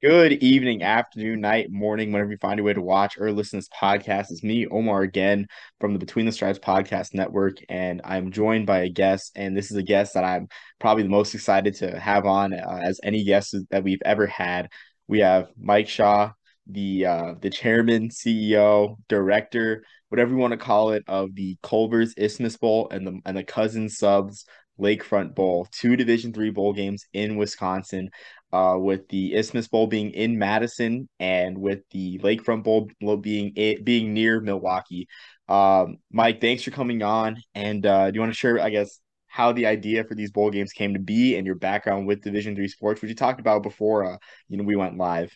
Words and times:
Good 0.00 0.34
evening, 0.44 0.84
afternoon, 0.84 1.40
night, 1.40 1.72
morning, 1.72 2.12
whenever 2.12 2.30
you 2.30 2.36
find 2.36 2.60
a 2.60 2.62
way 2.62 2.72
to 2.72 2.80
watch 2.80 3.18
or 3.18 3.32
listen 3.32 3.58
to 3.58 3.66
this 3.66 3.76
podcast. 3.76 4.30
It's 4.30 4.44
me, 4.44 4.64
Omar, 4.68 5.02
again 5.02 5.48
from 5.80 5.92
the 5.92 5.98
Between 5.98 6.24
the 6.24 6.30
Stripes 6.30 6.60
podcast 6.60 7.14
network, 7.14 7.56
and 7.68 8.00
I'm 8.04 8.30
joined 8.30 8.64
by 8.64 8.82
a 8.82 8.88
guest. 8.88 9.32
And 9.34 9.56
this 9.56 9.72
is 9.72 9.76
a 9.76 9.82
guest 9.82 10.14
that 10.14 10.22
I'm 10.22 10.46
probably 10.78 11.02
the 11.02 11.08
most 11.08 11.34
excited 11.34 11.74
to 11.76 11.98
have 11.98 12.26
on 12.26 12.54
uh, 12.54 12.80
as 12.80 13.00
any 13.02 13.24
guest 13.24 13.56
that 13.70 13.82
we've 13.82 14.02
ever 14.04 14.28
had. 14.28 14.70
We 15.08 15.18
have 15.18 15.48
Mike 15.60 15.88
Shaw, 15.88 16.30
the 16.68 17.06
uh, 17.06 17.34
the 17.40 17.50
chairman, 17.50 18.10
CEO, 18.10 18.98
director, 19.08 19.82
whatever 20.10 20.30
you 20.30 20.36
want 20.36 20.52
to 20.52 20.58
call 20.58 20.92
it, 20.92 21.02
of 21.08 21.34
the 21.34 21.56
Culver's 21.64 22.14
Isthmus 22.16 22.56
Bowl 22.56 22.88
and 22.92 23.04
the 23.04 23.18
and 23.26 23.36
the 23.36 23.42
Cousins 23.42 23.98
Subs 23.98 24.44
Lakefront 24.78 25.34
Bowl, 25.34 25.66
two 25.72 25.96
Division 25.96 26.32
three 26.32 26.50
bowl 26.50 26.72
games 26.72 27.04
in 27.12 27.36
Wisconsin 27.36 28.10
uh, 28.52 28.76
with 28.78 29.08
the 29.08 29.34
Isthmus 29.34 29.68
Bowl 29.68 29.86
being 29.86 30.10
in 30.12 30.38
Madison 30.38 31.08
and 31.20 31.58
with 31.58 31.80
the 31.90 32.18
Lakefront 32.18 32.64
Bowl 32.64 32.88
being 33.18 33.52
it 33.56 33.84
being 33.84 34.14
near 34.14 34.40
Milwaukee. 34.40 35.08
Um, 35.48 35.98
Mike, 36.12 36.40
thanks 36.40 36.62
for 36.62 36.70
coming 36.70 37.02
on. 37.02 37.38
And 37.54 37.84
uh, 37.84 38.10
do 38.10 38.16
you 38.16 38.20
want 38.20 38.32
to 38.32 38.38
share, 38.38 38.60
I 38.60 38.70
guess, 38.70 39.00
how 39.26 39.52
the 39.52 39.66
idea 39.66 40.04
for 40.04 40.14
these 40.14 40.30
bowl 40.30 40.50
games 40.50 40.72
came 40.72 40.94
to 40.94 41.00
be 41.00 41.36
and 41.36 41.46
your 41.46 41.54
background 41.56 42.06
with 42.06 42.22
Division 42.22 42.54
three 42.54 42.68
sports, 42.68 43.00
which 43.00 43.08
you 43.10 43.14
talked 43.14 43.40
about 43.40 43.62
before, 43.62 44.04
uh, 44.04 44.16
you 44.48 44.56
know, 44.56 44.64
we 44.64 44.76
went 44.76 44.96
live. 44.96 45.32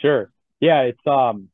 Sure. 0.00 0.30
Yeah, 0.60 0.82
it's 0.82 1.06
um 1.06 1.48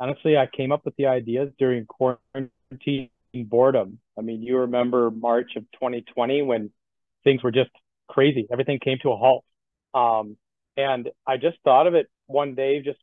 honestly 0.00 0.36
I 0.36 0.46
came 0.46 0.72
up 0.72 0.84
with 0.84 0.96
the 0.96 1.06
ideas 1.06 1.50
during 1.58 1.86
quarantine 1.86 3.10
boredom. 3.34 3.98
I 4.18 4.22
mean, 4.22 4.42
you 4.42 4.58
remember 4.58 5.10
March 5.10 5.56
of 5.56 5.64
2020 5.72 6.42
when 6.42 6.70
things 7.24 7.42
were 7.42 7.50
just 7.50 7.70
crazy. 8.08 8.46
Everything 8.50 8.78
came 8.78 8.98
to 9.02 9.10
a 9.10 9.16
halt. 9.16 9.44
Um, 9.94 10.36
and 10.76 11.08
I 11.26 11.36
just 11.36 11.58
thought 11.64 11.86
of 11.86 11.94
it 11.94 12.08
one 12.26 12.54
day, 12.54 12.80
just 12.82 12.98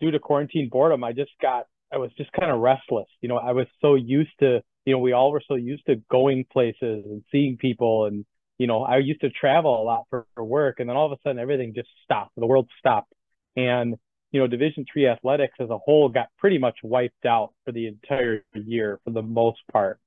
due 0.00 0.10
to 0.10 0.18
quarantine 0.18 0.68
boredom. 0.70 1.04
I 1.04 1.12
just 1.12 1.30
got, 1.40 1.66
I 1.92 1.98
was 1.98 2.10
just 2.16 2.32
kind 2.32 2.50
of 2.50 2.60
restless. 2.60 3.06
You 3.20 3.28
know, 3.28 3.36
I 3.36 3.52
was 3.52 3.66
so 3.80 3.94
used 3.94 4.32
to, 4.40 4.60
you 4.84 4.92
know, 4.92 4.98
we 4.98 5.12
all 5.12 5.30
were 5.30 5.42
so 5.46 5.54
used 5.54 5.86
to 5.86 5.96
going 6.10 6.44
places 6.52 7.04
and 7.04 7.22
seeing 7.30 7.56
people. 7.56 8.06
And, 8.06 8.24
you 8.58 8.66
know, 8.66 8.82
I 8.82 8.98
used 8.98 9.20
to 9.20 9.30
travel 9.30 9.80
a 9.80 9.84
lot 9.84 10.04
for, 10.10 10.26
for 10.34 10.44
work. 10.44 10.80
And 10.80 10.88
then 10.88 10.96
all 10.96 11.06
of 11.06 11.12
a 11.12 11.20
sudden, 11.22 11.38
everything 11.38 11.72
just 11.74 11.88
stopped. 12.04 12.32
The 12.36 12.46
world 12.46 12.68
stopped. 12.78 13.12
And, 13.56 13.96
you 14.32 14.40
know, 14.40 14.46
Division 14.46 14.86
three 14.90 15.06
athletics 15.06 15.54
as 15.60 15.70
a 15.70 15.78
whole 15.78 16.08
got 16.08 16.28
pretty 16.38 16.58
much 16.58 16.78
wiped 16.82 17.26
out 17.26 17.52
for 17.64 17.72
the 17.72 17.86
entire 17.86 18.42
year 18.54 18.98
for 19.04 19.10
the 19.10 19.22
most 19.22 19.60
part. 19.70 20.00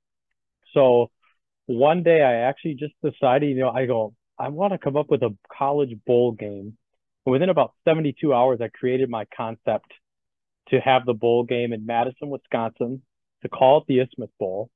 So 0.74 1.10
one 1.68 2.04
day 2.04 2.22
I 2.22 2.48
actually 2.48 2.76
just 2.76 2.94
decided, 3.04 3.50
you 3.50 3.62
know, 3.62 3.70
I 3.70 3.86
go, 3.86 4.14
I 4.38 4.50
want 4.50 4.74
to 4.74 4.80
come 4.80 4.98
up 4.98 5.10
with 5.10 5.24
a 5.24 5.36
college 5.52 5.96
bowl 6.06 6.32
game. 6.32 6.78
And 7.26 7.32
within 7.32 7.50
about 7.50 7.74
72 7.86 8.34
hours, 8.34 8.60
I 8.62 8.68
created 8.68 9.10
my 9.10 9.26
concept 9.36 9.92
to 10.70 10.80
have 10.80 11.06
the 11.06 11.14
bowl 11.14 11.44
game 11.44 11.74
in 11.74 11.86
Madison, 11.86 12.30
Wisconsin, 12.30 13.02
to 13.42 13.50
call 13.50 13.80
it 13.80 13.86
the 13.88 14.00
Isthmus 14.00 14.30
Bowl. 14.40 14.70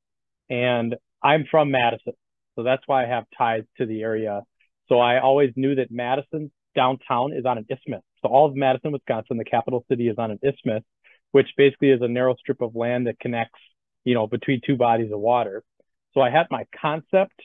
And 0.49 0.95
I'm 1.23 1.45
from 1.49 1.71
Madison. 1.71 2.13
So 2.55 2.63
that's 2.63 2.83
why 2.87 3.03
I 3.03 3.07
have 3.07 3.25
ties 3.37 3.63
to 3.77 3.85
the 3.85 4.01
area. 4.01 4.41
So 4.87 4.99
I 4.99 5.19
always 5.19 5.51
knew 5.55 5.75
that 5.75 5.91
Madison 5.91 6.51
downtown 6.75 7.33
is 7.33 7.45
on 7.45 7.57
an 7.57 7.65
isthmus. 7.69 8.01
So 8.21 8.29
all 8.29 8.47
of 8.47 8.55
Madison, 8.55 8.91
Wisconsin, 8.91 9.37
the 9.37 9.45
capital 9.45 9.85
city, 9.89 10.07
is 10.07 10.17
on 10.17 10.31
an 10.31 10.39
isthmus, 10.43 10.83
which 11.31 11.47
basically 11.57 11.89
is 11.89 12.01
a 12.01 12.07
narrow 12.07 12.35
strip 12.35 12.61
of 12.61 12.75
land 12.75 13.07
that 13.07 13.19
connects, 13.19 13.59
you 14.03 14.13
know, 14.13 14.27
between 14.27 14.61
two 14.65 14.75
bodies 14.75 15.11
of 15.11 15.19
water. 15.19 15.63
So 16.13 16.21
I 16.21 16.29
had 16.29 16.47
my 16.49 16.65
concept 16.79 17.41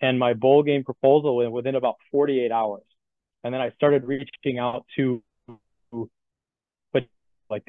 and 0.00 0.18
my 0.18 0.34
bowl 0.34 0.62
game 0.62 0.84
proposal 0.84 1.50
within 1.50 1.74
about 1.74 1.96
48 2.10 2.50
hours. 2.50 2.82
And 3.44 3.52
then 3.54 3.60
I 3.60 3.70
started 3.70 4.04
reaching 4.04 4.58
out 4.58 4.86
to 4.96 5.22
but 6.92 7.04
like 7.48 7.62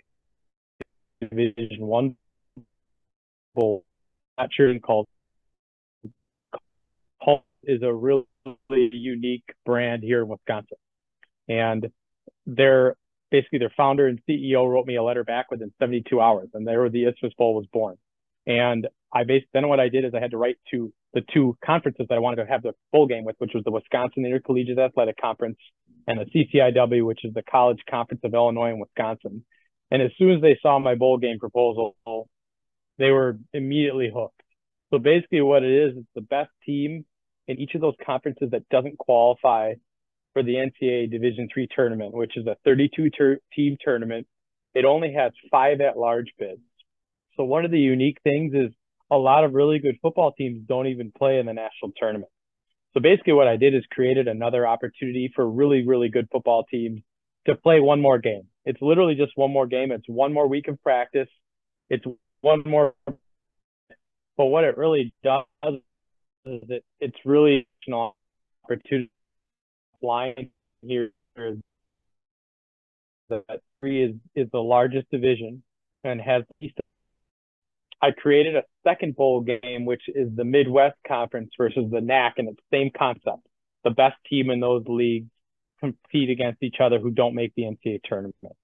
division 1.22 1.86
one 1.86 2.16
bowl 3.56 3.84
not 4.38 4.50
sure 4.54 4.78
called 4.80 5.08
Pulse 7.24 7.42
is 7.64 7.82
a 7.82 7.94
really 7.94 8.26
unique 8.70 9.44
brand 9.66 10.04
here 10.04 10.22
in 10.22 10.28
Wisconsin. 10.28 10.78
And 11.48 11.92
their 12.46 12.96
basically 13.30 13.60
their 13.60 13.74
founder 13.76 14.08
and 14.08 14.20
CEO 14.28 14.70
wrote 14.70 14.86
me 14.86 14.96
a 14.96 15.04
letter 15.04 15.24
back 15.24 15.52
within 15.52 15.72
72 15.80 16.22
hours 16.22 16.50
and 16.54 16.66
there 16.68 16.90
the 16.90 17.06
Isthmus 17.06 17.34
Bowl 17.38 17.56
was 17.56 17.66
born. 17.72 17.98
And 18.46 18.88
I 19.14 19.24
based 19.24 19.48
then 19.54 19.68
what 19.68 19.80
I 19.80 19.90
did 19.90 20.06
is 20.06 20.14
I 20.14 20.20
had 20.20 20.32
to 20.32 20.38
write 20.38 20.58
to 20.72 20.92
the 21.14 21.22
two 21.34 21.58
conferences 21.64 22.06
that 22.10 22.16
I 22.16 22.20
wanted 22.20 22.44
to 22.44 22.52
have 22.52 22.64
the 22.64 22.74
full 22.92 23.08
game 23.08 23.24
with, 23.24 23.36
which 23.40 23.52
was 23.54 23.64
the 23.64 23.72
Wisconsin 23.72 24.26
Intercollegiate 24.26 24.78
Athletic 24.78 25.18
Conference 25.18 25.58
and 26.08 26.20
the 26.20 26.26
CCIW, 26.26 27.06
which 27.06 27.24
is 27.24 27.34
the 27.34 27.44
College 27.44 27.80
Conference 27.90 28.22
of 28.24 28.34
Illinois 28.34 28.70
and 28.70 28.80
Wisconsin. 28.80 29.46
And 29.92 30.02
as 30.02 30.12
soon 30.18 30.32
as 30.32 30.42
they 30.42 30.58
saw 30.62 30.80
my 30.80 30.96
bowl 30.96 31.18
game 31.18 31.40
proposal, 31.40 31.96
they 32.98 33.12
were 33.12 33.38
immediately 33.54 34.12
hooked. 34.14 34.42
So 34.92 35.00
basically, 35.00 35.42
what 35.42 35.64
it 35.64 35.72
is, 35.72 35.98
it's 35.98 36.08
the 36.16 36.22
best 36.22 36.50
team 36.66 37.06
in 37.48 37.60
each 37.60 37.76
of 37.76 37.82
those 37.82 37.96
conferences 38.06 38.50
that 38.52 38.68
doesn't 38.70 38.98
qualify 38.98 39.74
for 40.34 40.44
the 40.44 40.56
NCAA 40.56 41.10
Division 41.10 41.48
three 41.52 41.68
tournament, 41.74 42.14
which 42.14 42.38
is 42.38 42.46
a 42.48 42.56
32 42.64 43.10
ter- 43.10 43.40
team 43.54 43.78
tournament. 43.84 44.28
It 44.76 44.86
only 44.86 45.14
has 45.14 45.32
five 45.50 45.82
at 45.82 45.98
large 45.98 46.32
bids. 46.38 46.62
So 47.36 47.44
one 47.44 47.66
of 47.66 47.72
the 47.72 47.80
unique 47.80 48.18
things 48.24 48.54
is 48.54 48.72
a 49.10 49.18
lot 49.18 49.44
of 49.44 49.54
really 49.54 49.80
good 49.80 49.98
football 50.02 50.32
teams 50.32 50.62
don't 50.68 50.88
even 50.88 51.12
play 51.18 51.40
in 51.40 51.46
the 51.46 51.54
national 51.54 51.92
tournament. 51.98 52.32
So 52.94 53.00
basically, 53.00 53.34
what 53.34 53.48
I 53.48 53.58
did 53.58 53.76
is 53.76 53.84
created 53.92 54.28
another 54.28 54.68
opportunity 54.68 55.32
for 55.36 55.48
really, 55.48 55.86
really 55.86 56.10
good 56.10 56.28
football 56.32 56.64
teams 56.64 57.02
to 57.46 57.56
play 57.56 57.80
one 57.80 58.02
more 58.02 58.18
game. 58.18 58.48
It's 58.66 58.82
literally 58.82 59.16
just 59.16 59.32
one 59.36 59.52
more 59.52 59.68
game. 59.68 59.92
It's 59.92 60.08
one 60.08 60.34
more 60.34 60.48
week 60.48 60.68
of 60.68 60.82
practice. 60.84 61.30
It's 61.90 62.04
one 62.42 62.64
more. 62.66 62.94
But 64.36 64.46
what 64.46 64.64
it 64.64 64.78
really 64.78 65.14
does 65.24 65.46
is 66.46 66.62
that 66.68 66.82
it's 67.00 67.18
really 67.24 67.68
an 67.88 68.12
opportunity 68.64 69.12
line 70.02 70.50
here. 70.82 71.12
That 73.30 73.62
three 73.80 74.04
is 74.04 74.16
is 74.36 74.48
the 74.52 74.60
largest 74.60 75.10
division 75.12 75.62
and 76.04 76.20
has 76.22 76.44
I 78.02 78.12
created 78.12 78.56
a 78.56 78.64
second 78.84 79.16
bowl 79.16 79.42
game, 79.42 79.86
which 79.86 80.04
is 80.08 80.30
the 80.36 80.44
Midwest 80.44 80.98
Conference 81.08 81.52
versus 81.58 81.86
the 81.92 82.02
NAC, 82.02 82.36
and 82.38 82.50
it's 82.50 82.60
the 82.70 82.78
same 82.78 82.92
concept. 82.96 83.48
The 83.84 83.90
best 83.90 84.16
team 84.30 84.50
in 84.50 84.60
those 84.60 84.84
leagues 84.88 85.30
compete 85.80 86.30
against 86.30 86.62
each 86.62 86.78
other 86.80 87.00
who 87.00 87.12
don't 87.12 87.36
make 87.36 87.54
the 87.56 87.64
NCAA 87.64 88.02
tournament. 88.04 88.56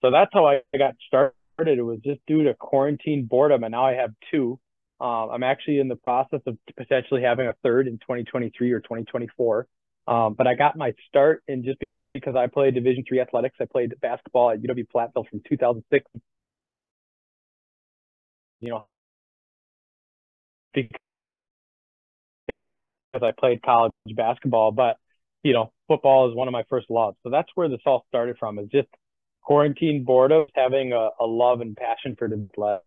So 0.00 0.10
that's 0.10 0.30
how 0.32 0.46
I 0.46 0.60
got 0.76 0.94
started. 1.06 1.32
It 1.58 1.82
was 1.82 2.00
just 2.04 2.20
due 2.26 2.44
to 2.44 2.54
quarantine 2.54 3.26
boredom, 3.26 3.64
and 3.64 3.72
now 3.72 3.86
I 3.86 3.94
have 3.94 4.10
two. 4.30 4.58
Um, 5.00 5.30
I'm 5.32 5.42
actually 5.42 5.78
in 5.78 5.88
the 5.88 5.96
process 5.96 6.40
of 6.46 6.56
potentially 6.76 7.22
having 7.22 7.46
a 7.46 7.54
third 7.62 7.86
in 7.86 7.94
2023 7.98 8.72
or 8.72 8.80
2024. 8.80 9.66
Um, 10.06 10.34
but 10.34 10.46
I 10.46 10.54
got 10.54 10.76
my 10.76 10.94
start 11.08 11.42
in 11.48 11.64
just 11.64 11.78
because 12.12 12.36
I 12.36 12.46
played 12.46 12.74
Division 12.74 13.04
three 13.08 13.20
athletics. 13.20 13.56
I 13.60 13.64
played 13.64 13.94
basketball 14.00 14.50
at 14.50 14.62
UW 14.62 14.86
Platteville 14.94 15.28
from 15.28 15.42
2006 15.48 16.06
you 18.64 18.70
know, 18.70 18.86
because 20.72 20.98
I 23.14 23.32
played 23.38 23.62
college 23.62 23.92
basketball, 24.16 24.72
but 24.72 24.96
you 25.42 25.52
know, 25.52 25.72
football 25.88 26.28
is 26.30 26.34
one 26.34 26.48
of 26.48 26.52
my 26.52 26.64
first 26.68 26.90
loves. 26.90 27.16
So 27.22 27.30
that's 27.30 27.48
where 27.54 27.68
this 27.68 27.80
all 27.86 28.04
started 28.08 28.36
from 28.38 28.58
is 28.58 28.68
just 28.70 28.88
quarantine 29.42 30.04
boredom, 30.04 30.46
having 30.54 30.92
a, 30.92 31.10
a 31.20 31.26
love 31.26 31.60
and 31.60 31.76
passion 31.76 32.16
for 32.18 32.28
the 32.28 32.36
athletics. 32.56 32.84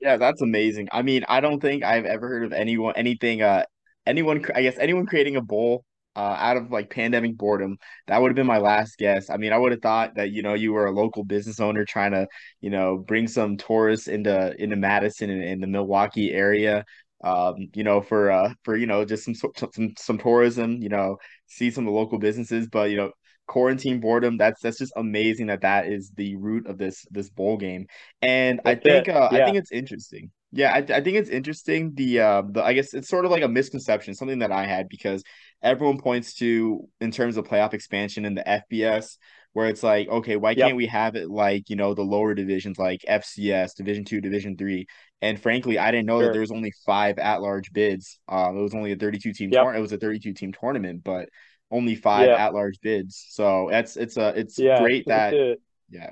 Yeah, 0.00 0.18
that's 0.18 0.42
amazing. 0.42 0.88
I 0.92 1.00
mean, 1.02 1.24
I 1.28 1.40
don't 1.40 1.60
think 1.60 1.82
I've 1.82 2.04
ever 2.04 2.28
heard 2.28 2.44
of 2.44 2.52
anyone, 2.52 2.92
anything, 2.96 3.40
uh, 3.40 3.64
anyone, 4.06 4.44
I 4.54 4.62
guess 4.62 4.76
anyone 4.78 5.06
creating 5.06 5.36
a 5.36 5.40
bowl 5.40 5.84
uh, 6.16 6.36
out 6.38 6.56
of 6.56 6.70
like 6.70 6.90
pandemic 6.90 7.36
boredom. 7.36 7.78
That 8.06 8.20
would 8.20 8.28
have 8.28 8.36
been 8.36 8.46
my 8.46 8.58
last 8.58 8.98
guess. 8.98 9.30
I 9.30 9.36
mean, 9.36 9.52
I 9.52 9.58
would 9.58 9.72
have 9.72 9.82
thought 9.82 10.14
that 10.16 10.30
you 10.30 10.42
know 10.42 10.54
you 10.54 10.72
were 10.72 10.86
a 10.86 10.92
local 10.92 11.24
business 11.24 11.60
owner 11.60 11.84
trying 11.84 12.12
to 12.12 12.26
you 12.60 12.70
know 12.70 12.98
bring 12.98 13.28
some 13.28 13.56
tourists 13.56 14.08
into 14.08 14.54
into 14.62 14.76
Madison 14.76 15.30
and 15.30 15.42
in 15.42 15.60
the 15.60 15.66
Milwaukee 15.66 16.32
area. 16.32 16.84
Um, 17.22 17.68
you 17.74 17.84
know, 17.84 18.00
for 18.02 18.30
uh, 18.30 18.52
for 18.64 18.76
you 18.76 18.86
know, 18.86 19.04
just 19.04 19.24
some 19.24 19.34
some 19.34 19.94
some 19.98 20.18
tourism. 20.18 20.82
You 20.82 20.90
know, 20.90 21.16
see 21.46 21.70
some 21.70 21.84
of 21.84 21.92
the 21.92 21.98
local 21.98 22.18
businesses, 22.18 22.68
but 22.68 22.90
you 22.90 22.96
know, 22.96 23.12
quarantine 23.46 24.00
boredom. 24.00 24.36
That's 24.36 24.60
that's 24.60 24.78
just 24.78 24.92
amazing 24.96 25.46
that 25.46 25.62
that 25.62 25.86
is 25.86 26.10
the 26.16 26.36
root 26.36 26.66
of 26.66 26.78
this 26.78 27.06
this 27.10 27.30
bowl 27.30 27.56
game. 27.56 27.86
And 28.22 28.60
I 28.64 28.74
think 28.74 29.08
uh, 29.08 29.28
yeah. 29.32 29.42
I 29.42 29.44
think 29.44 29.56
it's 29.56 29.72
interesting. 29.72 30.30
Yeah, 30.56 30.72
I, 30.72 30.78
I 30.78 31.00
think 31.02 31.16
it's 31.16 31.30
interesting. 31.30 31.94
The 31.94 32.20
uh, 32.20 32.42
the 32.48 32.62
I 32.62 32.74
guess 32.74 32.94
it's 32.94 33.08
sort 33.08 33.24
of 33.24 33.32
like 33.32 33.42
a 33.42 33.48
misconception, 33.48 34.14
something 34.14 34.38
that 34.38 34.52
I 34.52 34.66
had 34.66 34.88
because 34.88 35.24
everyone 35.62 35.98
points 35.98 36.34
to 36.34 36.88
in 37.00 37.10
terms 37.10 37.36
of 37.36 37.44
playoff 37.48 37.74
expansion 37.74 38.24
in 38.24 38.34
the 38.34 38.48
FBS, 38.48 39.18
where 39.52 39.66
it's 39.68 39.82
like, 39.82 40.08
okay, 40.08 40.36
why 40.36 40.54
Yep. 40.54 40.66
can't 40.66 40.76
we 40.76 40.86
have 40.86 41.16
it 41.16 41.28
like, 41.28 41.70
you 41.70 41.76
know, 41.76 41.92
the 41.94 42.02
lower 42.02 42.34
divisions 42.34 42.78
like 42.78 43.04
FCS, 43.08 43.74
Division 43.74 44.04
Two, 44.04 44.20
Division 44.20 44.56
Three? 44.56 44.86
And 45.20 45.40
frankly, 45.40 45.76
I 45.76 45.90
didn't 45.90 46.06
know 46.06 46.22
that 46.22 46.30
there 46.30 46.40
was 46.42 46.52
only 46.52 46.72
five 46.86 47.18
at-large 47.18 47.72
bids. 47.72 48.20
Um, 48.28 48.56
it 48.56 48.62
was 48.62 48.74
only 48.74 48.92
a 48.92 48.96
32 48.96 49.32
team 49.32 49.50
Yep. 49.50 49.60
tournament. 49.60 49.78
It 49.78 49.82
was 49.82 49.92
a 49.92 49.98
32 49.98 50.34
team 50.34 50.52
tournament, 50.52 51.02
but 51.02 51.30
only 51.72 51.96
five 51.96 52.30
Yeah. 52.30 52.36
at-large 52.36 52.80
bids. 52.80 53.26
So 53.30 53.66
that's 53.70 53.96
it's 53.96 54.16
a 54.16 54.28
it's 54.38 54.60
Yeah. 54.60 54.76
great 54.76 55.08
It's, 55.08 55.08
that 55.08 55.32
a 55.32 55.56
yeah. 55.90 56.10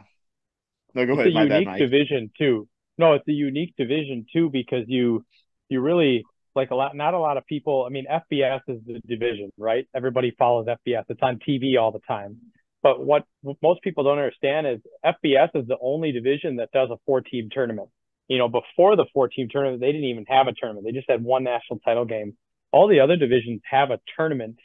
No, 0.94 1.06
go 1.06 1.12
it's 1.12 1.24
a 1.24 1.30
ahead. 1.30 1.32
Bad, 1.32 1.48
unique 1.52 1.64
Mike. 1.64 1.78
division 1.78 2.30
too. 2.38 2.68
No, 2.98 3.14
it's 3.14 3.26
a 3.28 3.32
unique 3.32 3.74
division 3.76 4.26
too 4.32 4.50
because 4.50 4.84
you 4.86 5.24
you 5.68 5.80
really 5.80 6.24
like 6.54 6.70
a 6.70 6.74
lot 6.74 6.94
not 6.94 7.14
a 7.14 7.18
lot 7.18 7.36
of 7.36 7.46
people 7.46 7.84
I 7.86 7.90
mean 7.90 8.06
FBS 8.10 8.60
is 8.68 8.80
the 8.86 9.00
division, 9.06 9.50
right? 9.56 9.86
Everybody 9.94 10.34
follows 10.38 10.66
FBS. 10.66 11.04
It's 11.08 11.22
on 11.22 11.38
TV 11.46 11.80
all 11.80 11.92
the 11.92 12.00
time. 12.06 12.38
But 12.82 13.04
what 13.04 13.24
most 13.62 13.82
people 13.82 14.04
don't 14.04 14.18
understand 14.18 14.66
is 14.66 14.80
FBS 15.04 15.50
is 15.54 15.68
the 15.68 15.76
only 15.80 16.12
division 16.12 16.56
that 16.56 16.70
does 16.72 16.90
a 16.90 16.96
four 17.06 17.20
team 17.20 17.48
tournament. 17.50 17.88
You 18.28 18.38
know, 18.38 18.48
before 18.48 18.96
the 18.96 19.06
four 19.12 19.28
team 19.28 19.48
tournament, 19.50 19.80
they 19.80 19.92
didn't 19.92 20.08
even 20.08 20.26
have 20.28 20.48
a 20.48 20.52
tournament. 20.52 20.84
They 20.84 20.92
just 20.92 21.08
had 21.08 21.22
one 21.22 21.44
national 21.44 21.78
title 21.80 22.04
game. 22.04 22.36
All 22.72 22.88
the 22.88 23.00
other 23.00 23.16
divisions 23.16 23.60
have 23.70 23.90
a 23.90 24.00
tournament. 24.16 24.56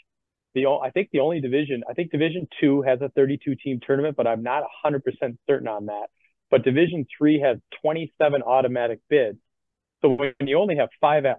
The 0.56 0.66
I 0.66 0.90
think 0.90 1.10
the 1.12 1.20
only 1.20 1.42
division, 1.42 1.84
I 1.90 1.94
think 1.94 2.12
Division 2.12 2.48
2 2.60 2.82
has 2.84 3.02
a 3.02 3.10
32 3.10 3.56
team 3.56 3.80
tournament, 3.86 4.16
but 4.18 4.26
I'm 4.26 4.42
not 4.42 4.64
100% 4.84 5.02
certain 5.46 5.68
on 5.68 5.88
that 5.88 6.08
but 6.50 6.64
Division 6.64 7.06
three 7.18 7.40
has 7.40 7.58
27 7.82 8.42
automatic 8.42 9.00
bids. 9.10 9.38
So 10.02 10.10
when 10.10 10.34
you 10.42 10.60
only 10.60 10.78
have 10.78 10.90
five 11.02 11.26
at 11.26 11.38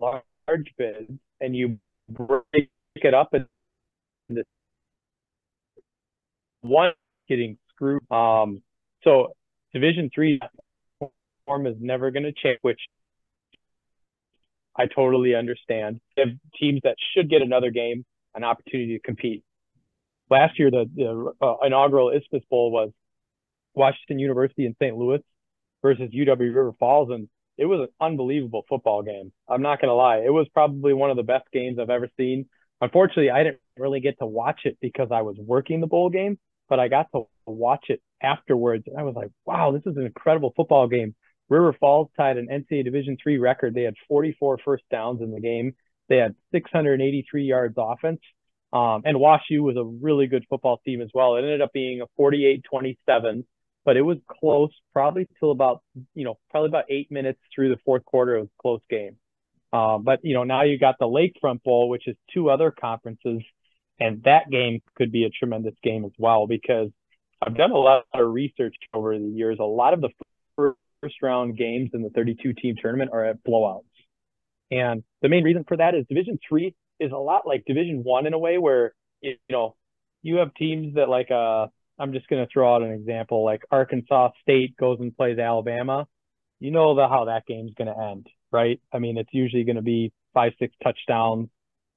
large 0.00 0.72
bids 0.76 1.10
and 1.40 1.56
you 1.56 1.78
break 2.08 2.70
it 2.96 3.14
up 3.14 3.34
into 3.34 4.44
one 6.60 6.92
getting 7.28 7.58
screwed. 7.70 8.02
Um, 8.10 8.62
so 9.04 9.34
Division 9.72 10.10
three 10.14 10.40
form 11.46 11.66
is 11.66 11.76
never 11.80 12.10
going 12.10 12.24
to 12.24 12.32
change, 12.32 12.58
which 12.62 12.80
I 14.76 14.86
totally 14.86 15.34
understand. 15.34 16.00
If 16.16 16.30
teams 16.58 16.80
that 16.84 16.96
should 17.14 17.28
get 17.28 17.42
another 17.42 17.70
game 17.70 18.04
an 18.34 18.44
opportunity 18.44 18.96
to 18.96 19.02
compete. 19.02 19.44
Last 20.30 20.58
year, 20.58 20.70
the, 20.70 20.88
the 20.94 21.32
uh, 21.44 21.56
inaugural 21.62 22.10
Isthmus 22.10 22.42
Bowl 22.48 22.70
was 22.70 22.90
Washington 23.74 24.18
University 24.18 24.66
in 24.66 24.74
St. 24.80 24.96
Louis 24.96 25.20
versus 25.82 26.10
UW 26.12 26.38
River 26.38 26.72
Falls, 26.78 27.10
and 27.10 27.28
it 27.58 27.66
was 27.66 27.80
an 27.80 27.88
unbelievable 28.00 28.64
football 28.68 29.02
game. 29.02 29.32
I'm 29.48 29.62
not 29.62 29.80
gonna 29.80 29.94
lie, 29.94 30.18
it 30.18 30.32
was 30.32 30.48
probably 30.54 30.92
one 30.94 31.10
of 31.10 31.16
the 31.16 31.22
best 31.22 31.44
games 31.52 31.78
I've 31.78 31.90
ever 31.90 32.08
seen. 32.16 32.46
Unfortunately, 32.80 33.30
I 33.30 33.44
didn't 33.44 33.60
really 33.76 34.00
get 34.00 34.18
to 34.18 34.26
watch 34.26 34.62
it 34.64 34.76
because 34.80 35.08
I 35.12 35.22
was 35.22 35.36
working 35.38 35.80
the 35.80 35.86
bowl 35.86 36.10
game, 36.10 36.38
but 36.68 36.80
I 36.80 36.88
got 36.88 37.06
to 37.12 37.24
watch 37.46 37.86
it 37.88 38.00
afterwards, 38.22 38.84
and 38.86 38.98
I 38.98 39.02
was 39.02 39.14
like, 39.14 39.30
wow, 39.44 39.72
this 39.72 39.82
is 39.86 39.96
an 39.96 40.06
incredible 40.06 40.52
football 40.56 40.88
game. 40.88 41.14
River 41.48 41.76
Falls 41.78 42.08
tied 42.16 42.38
an 42.38 42.48
NCAA 42.48 42.84
Division 42.84 43.16
three 43.22 43.38
record. 43.38 43.74
They 43.74 43.82
had 43.82 43.94
44 44.08 44.58
first 44.64 44.84
downs 44.90 45.20
in 45.20 45.32
the 45.32 45.40
game. 45.40 45.74
They 46.08 46.16
had 46.16 46.34
683 46.52 47.44
yards 47.44 47.74
offense. 47.76 48.20
Um, 48.72 49.02
and 49.04 49.18
WashU 49.18 49.60
was 49.60 49.76
a 49.76 49.84
really 49.84 50.26
good 50.26 50.46
football 50.48 50.80
team 50.84 51.02
as 51.02 51.10
well. 51.12 51.36
It 51.36 51.40
ended 51.40 51.60
up 51.60 51.72
being 51.72 52.00
a 52.00 52.06
48-27 52.20 53.44
but 53.84 53.96
it 53.96 54.02
was 54.02 54.18
close 54.28 54.70
probably 54.92 55.28
till 55.38 55.50
about 55.50 55.82
you 56.14 56.24
know 56.24 56.38
probably 56.50 56.68
about 56.68 56.84
eight 56.88 57.10
minutes 57.10 57.40
through 57.54 57.70
the 57.70 57.80
fourth 57.84 58.04
quarter. 58.04 58.36
It 58.36 58.40
was 58.40 58.48
a 58.48 58.62
close 58.62 58.80
game. 58.88 59.16
Uh, 59.72 59.98
but 59.98 60.20
you 60.22 60.34
know 60.34 60.44
now 60.44 60.62
you 60.62 60.78
got 60.78 60.96
the 60.98 61.06
Lakefront 61.06 61.62
Bowl, 61.62 61.88
which 61.88 62.06
is 62.06 62.16
two 62.32 62.50
other 62.50 62.70
conferences, 62.70 63.42
and 63.98 64.22
that 64.24 64.50
game 64.50 64.80
could 64.96 65.10
be 65.10 65.24
a 65.24 65.30
tremendous 65.30 65.74
game 65.82 66.04
as 66.04 66.12
well 66.18 66.46
because 66.46 66.90
I've 67.40 67.56
done 67.56 67.72
a 67.72 67.78
lot 67.78 68.04
of 68.14 68.32
research 68.32 68.76
over 68.92 69.18
the 69.18 69.24
years. 69.24 69.58
A 69.60 69.64
lot 69.64 69.94
of 69.94 70.00
the 70.00 70.10
first 70.56 71.16
round 71.22 71.56
games 71.56 71.90
in 71.94 72.02
the 72.02 72.10
32 72.10 72.52
team 72.52 72.76
tournament 72.80 73.10
are 73.12 73.24
at 73.24 73.42
blowouts, 73.42 73.84
and 74.70 75.02
the 75.22 75.28
main 75.28 75.42
reason 75.42 75.64
for 75.66 75.76
that 75.76 75.94
is 75.94 76.06
Division 76.08 76.38
three 76.46 76.74
is 77.00 77.12
a 77.12 77.16
lot 77.16 77.46
like 77.46 77.64
Division 77.64 78.02
one 78.04 78.26
in 78.26 78.34
a 78.34 78.38
way 78.38 78.58
where 78.58 78.94
you 79.20 79.36
know 79.50 79.74
you 80.22 80.36
have 80.36 80.54
teams 80.54 80.94
that 80.94 81.08
like 81.08 81.30
uh 81.30 81.66
I'm 81.98 82.12
just 82.12 82.28
going 82.28 82.44
to 82.44 82.50
throw 82.52 82.74
out 82.74 82.82
an 82.82 82.92
example 82.92 83.44
like 83.44 83.62
Arkansas 83.70 84.30
State 84.42 84.76
goes 84.76 84.98
and 85.00 85.16
plays 85.16 85.38
Alabama. 85.38 86.06
You 86.60 86.70
know 86.70 86.94
the, 86.94 87.08
how 87.08 87.26
that 87.26 87.46
game's 87.46 87.74
going 87.74 87.92
to 87.92 88.00
end, 88.00 88.26
right? 88.50 88.80
I 88.92 88.98
mean, 88.98 89.18
it's 89.18 89.32
usually 89.32 89.64
going 89.64 89.76
to 89.76 89.82
be 89.82 90.12
five, 90.34 90.52
six 90.58 90.74
touchdowns. 90.82 91.48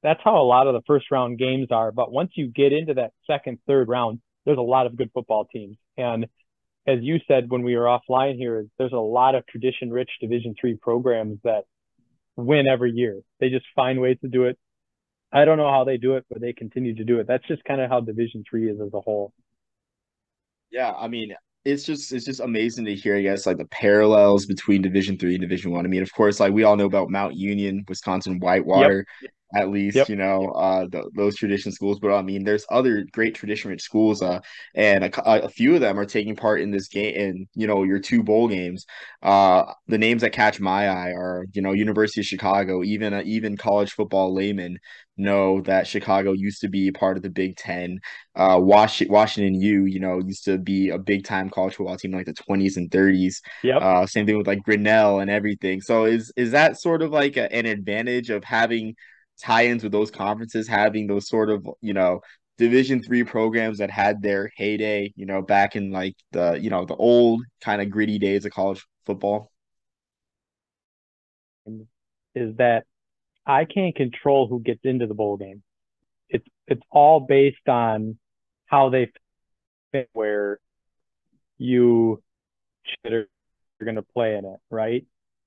That's 0.04 0.20
how 0.24 0.38
a 0.38 0.44
lot 0.44 0.68
of 0.68 0.74
the 0.74 0.82
first 0.86 1.10
round 1.12 1.40
games 1.40 1.68
are. 1.72 1.92
But 1.92 2.12
once 2.12 2.32
you 2.36 2.48
get 2.48 2.74
into 2.74 2.96
that 2.96 3.12
second, 3.26 3.60
third 3.68 3.88
round, 3.88 4.20
there's 4.46 4.58
a 4.58 4.62
lot 4.62 4.86
of 4.86 4.96
good 4.96 5.12
football 5.14 5.46
teams. 5.46 5.78
And 5.98 6.28
as 6.88 7.00
you 7.02 7.20
said 7.28 7.50
when 7.50 7.64
we 7.64 7.76
were 7.76 7.86
offline 7.86 8.38
here, 8.38 8.66
there's 8.78 8.94
a 8.94 8.98
lot 8.98 9.36
of 9.36 9.46
tradition 9.48 9.92
rich 9.92 10.10
Division 10.22 10.56
three 10.60 10.76
programs 10.76 11.40
that 11.44 11.64
win 12.36 12.68
every 12.68 12.92
year. 12.92 13.22
They 13.40 13.50
just 13.50 13.66
find 13.76 14.00
ways 14.00 14.18
to 14.22 14.28
do 14.28 14.46
it. 14.46 14.58
I 15.32 15.46
don't 15.46 15.58
know 15.58 15.72
how 15.72 15.84
they 15.84 15.98
do 15.98 16.16
it, 16.16 16.26
but 16.30 16.42
they 16.42 16.54
continue 16.54 16.96
to 16.96 17.04
do 17.04 17.20
it. 17.20 17.28
That's 17.28 17.48
just 17.48 17.64
kind 17.64 17.82
of 17.82 17.90
how 17.90 18.02
Division 18.02 18.44
three 18.48 18.70
is 18.70 18.80
as 18.80 18.94
a 18.94 19.02
whole. 19.02 19.34
Yeah, 20.72 20.94
I 20.98 21.08
mean, 21.08 21.34
it's 21.64 21.84
just 21.84 22.12
it's 22.12 22.26
just 22.26 22.40
amazing 22.40 22.86
to 22.86 22.96
hear, 22.96 23.18
I 23.18 23.22
guess, 23.22 23.46
like 23.46 23.58
the 23.58 23.66
parallels 23.66 24.46
between 24.46 24.82
Division 24.82 25.18
Three 25.18 25.36
and 25.36 25.42
Division 25.42 25.72
One. 25.72 25.86
I. 25.86 25.88
I 25.88 25.90
mean, 25.90 26.04
of 26.04 26.14
course, 26.14 26.40
like 26.40 26.54
we 26.54 26.64
all 26.64 26.76
know 26.76 26.86
about 26.86 27.10
Mount 27.10 27.36
Union, 27.36 27.84
Wisconsin 27.88 28.40
Whitewater, 28.40 29.06
yep. 29.22 29.32
At 29.54 29.70
least, 29.70 29.96
yep. 29.96 30.10
you 30.10 30.16
know, 30.16 30.48
uh, 30.50 30.86
the, 30.90 31.10
those 31.16 31.36
tradition 31.36 31.72
schools. 31.72 32.00
But 32.00 32.14
I 32.14 32.22
mean, 32.22 32.44
there's 32.44 32.66
other 32.70 33.06
great 33.12 33.36
tradition-rich 33.36 33.82
schools, 33.82 34.22
uh, 34.22 34.40
and 34.74 35.04
a, 35.06 35.44
a, 35.44 35.50
few 35.50 35.76
of 35.76 35.82
them 35.82 36.00
are 36.00 36.06
taking 36.06 36.36
part 36.36 36.62
in 36.62 36.72
this 36.72 36.88
game, 36.88 37.16
in 37.16 37.48
you 37.54 37.68
know, 37.68 37.84
your 37.84 38.00
two 38.00 38.24
bowl 38.24 38.48
games. 38.48 38.86
Uh, 39.22 39.72
the 39.88 39.98
names 39.98 40.22
that 40.22 40.32
catch 40.32 40.60
my 40.60 40.88
eye 40.88 41.12
are, 41.12 41.46
you 41.54 41.62
know, 41.62 41.74
University 41.74 42.22
of 42.22 42.26
Chicago, 42.26 42.84
even 42.84 43.14
uh, 43.14 43.22
even 43.26 43.56
college 43.56 43.92
football 43.92 44.34
laymen 44.34 44.80
know 45.18 45.62
that 45.62 45.88
Chicago 45.88 46.34
used 46.34 46.62
to 46.62 46.68
be 46.68 46.92
part 46.92 47.18
of 47.18 47.24
the 47.24 47.30
Big 47.30 47.56
Ten. 47.56 48.00
Uh, 48.36 48.60
Washington, 48.62 49.14
Washington 49.14 49.62
U, 49.62 49.86
you 49.86 50.00
know, 50.00 50.20
used 50.20 50.46
to 50.46 50.58
be 50.58 50.90
a 50.90 50.98
big 50.98 51.24
time 51.24 51.50
college 51.50 51.76
football 51.76 51.98
team 51.98 52.12
in 52.12 52.18
like 52.18 52.26
the 52.26 52.34
20s 52.34 52.78
and 52.78 52.90
30s. 52.92 53.36
Yep. 53.64 53.82
Uh, 53.82 54.06
same 54.06 54.26
thing 54.26 54.38
with 54.38 54.48
like 54.48 54.64
Grinnell 54.64 55.20
and 55.20 55.30
everything. 55.30 55.82
So 55.82 56.06
is 56.06 56.34
is 56.36 56.52
that 56.52 56.80
sort 56.80 57.02
of 57.02 57.12
like 57.12 57.38
a, 57.38 57.52
an 57.54 57.66
advantage 57.66 58.30
of 58.30 58.44
having 58.44 58.96
tie-ins 59.42 59.84
with 59.84 59.92
those 59.92 60.12
conferences, 60.12 60.68
having 60.68 61.08
those 61.08 61.28
sort 61.28 61.50
of 61.50 61.68
you 61.82 61.94
know 61.94 62.22
Division 62.58 63.04
three 63.04 63.24
programs 63.24 63.80
that 63.80 63.92
had 63.92 64.22
their 64.22 64.50
heyday, 64.56 65.12
you 65.18 65.26
know, 65.26 65.42
back 65.42 65.76
in 65.76 65.92
like 65.92 66.16
the 66.32 66.54
you 66.54 66.70
know 66.70 66.86
the 66.86 66.96
old 66.96 67.44
kind 67.62 67.82
of 67.82 67.90
gritty 67.90 68.18
days 68.18 68.46
of 68.46 68.52
college 68.54 68.86
football? 69.06 69.52
Is 72.34 72.56
that 72.58 72.86
I 73.46 73.66
can't 73.66 73.96
control 73.96 74.48
who 74.48 74.62
gets 74.62 74.82
into 74.84 75.06
the 75.06 75.14
bowl 75.14 75.36
game. 75.36 75.64
It's 76.30 76.48
it's 76.68 76.82
all 76.92 77.20
based 77.20 77.68
on 77.68 78.18
how 78.68 78.90
they 78.90 79.12
fit 79.92 80.10
where 80.14 80.60
you 81.58 82.24
you're 83.04 83.28
going 83.84 83.96
to 83.96 84.02
play 84.02 84.36
in 84.36 84.46
it, 84.46 84.60
right? 84.70 85.06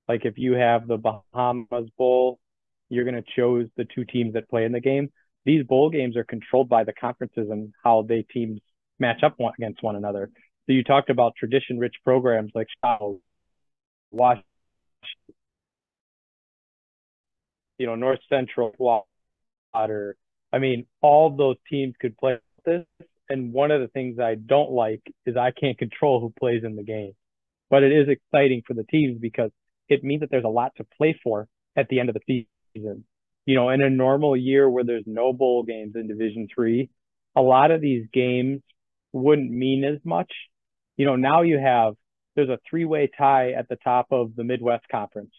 Like 0.08 0.24
if 0.24 0.36
you 0.36 0.52
have 0.54 0.86
the 0.86 0.98
Bahamas 0.98 1.88
Bowl, 1.96 2.38
you're 2.88 3.04
going 3.04 3.22
to 3.22 3.30
choose 3.34 3.68
the 3.76 3.84
two 3.84 4.04
teams 4.04 4.34
that 4.34 4.48
play 4.48 4.64
in 4.64 4.72
the 4.72 4.80
game. 4.80 5.10
These 5.44 5.64
bowl 5.64 5.90
games 5.90 6.16
are 6.16 6.24
controlled 6.24 6.68
by 6.68 6.84
the 6.84 6.92
conferences 6.92 7.48
and 7.50 7.72
how 7.84 8.02
they 8.02 8.22
teams 8.22 8.60
match 8.98 9.22
up 9.22 9.34
one 9.36 9.52
against 9.58 9.82
one 9.82 9.96
another. 9.96 10.30
So 10.66 10.72
you 10.72 10.84
talked 10.84 11.08
about 11.10 11.34
tradition-rich 11.36 11.94
programs 12.04 12.52
like 12.54 12.66
Chicago, 12.70 13.20
Washington, 14.10 14.44
you 17.78 17.86
know, 17.86 17.94
North 17.94 18.20
Central 18.28 18.74
Water. 18.78 20.16
I 20.52 20.58
mean, 20.58 20.86
all 21.00 21.30
those 21.34 21.56
teams 21.70 21.94
could 22.00 22.16
play 22.18 22.38
this. 22.64 22.84
And 23.30 23.52
one 23.52 23.70
of 23.70 23.80
the 23.80 23.88
things 23.88 24.18
I 24.18 24.34
don't 24.34 24.70
like 24.72 25.02
is 25.26 25.36
I 25.36 25.50
can't 25.50 25.78
control 25.78 26.20
who 26.20 26.32
plays 26.38 26.64
in 26.64 26.76
the 26.76 26.82
game. 26.82 27.12
But 27.70 27.82
it 27.82 27.92
is 27.92 28.08
exciting 28.08 28.62
for 28.66 28.74
the 28.74 28.84
teams 28.84 29.18
because 29.20 29.50
it 29.88 30.02
means 30.02 30.20
that 30.20 30.30
there's 30.30 30.44
a 30.44 30.48
lot 30.48 30.72
to 30.76 30.86
play 30.96 31.18
for 31.22 31.46
at 31.76 31.88
the 31.88 32.00
end 32.00 32.08
of 32.08 32.14
the 32.14 32.20
season. 32.26 32.48
You 32.74 33.54
know, 33.54 33.70
in 33.70 33.82
a 33.82 33.90
normal 33.90 34.36
year 34.36 34.68
where 34.68 34.84
there's 34.84 35.04
no 35.06 35.32
bowl 35.32 35.62
games 35.62 35.94
in 35.94 36.08
Division 36.08 36.48
Three, 36.54 36.90
a 37.34 37.40
lot 37.40 37.70
of 37.70 37.80
these 37.80 38.06
games 38.12 38.60
wouldn't 39.12 39.50
mean 39.50 39.84
as 39.84 39.98
much. 40.04 40.32
You 40.96 41.06
know, 41.06 41.16
now 41.16 41.42
you 41.42 41.58
have 41.58 41.94
there's 42.36 42.48
a 42.48 42.58
three-way 42.68 43.10
tie 43.16 43.52
at 43.52 43.68
the 43.68 43.76
top 43.76 44.08
of 44.10 44.36
the 44.36 44.44
Midwest 44.44 44.84
Conference 44.90 45.32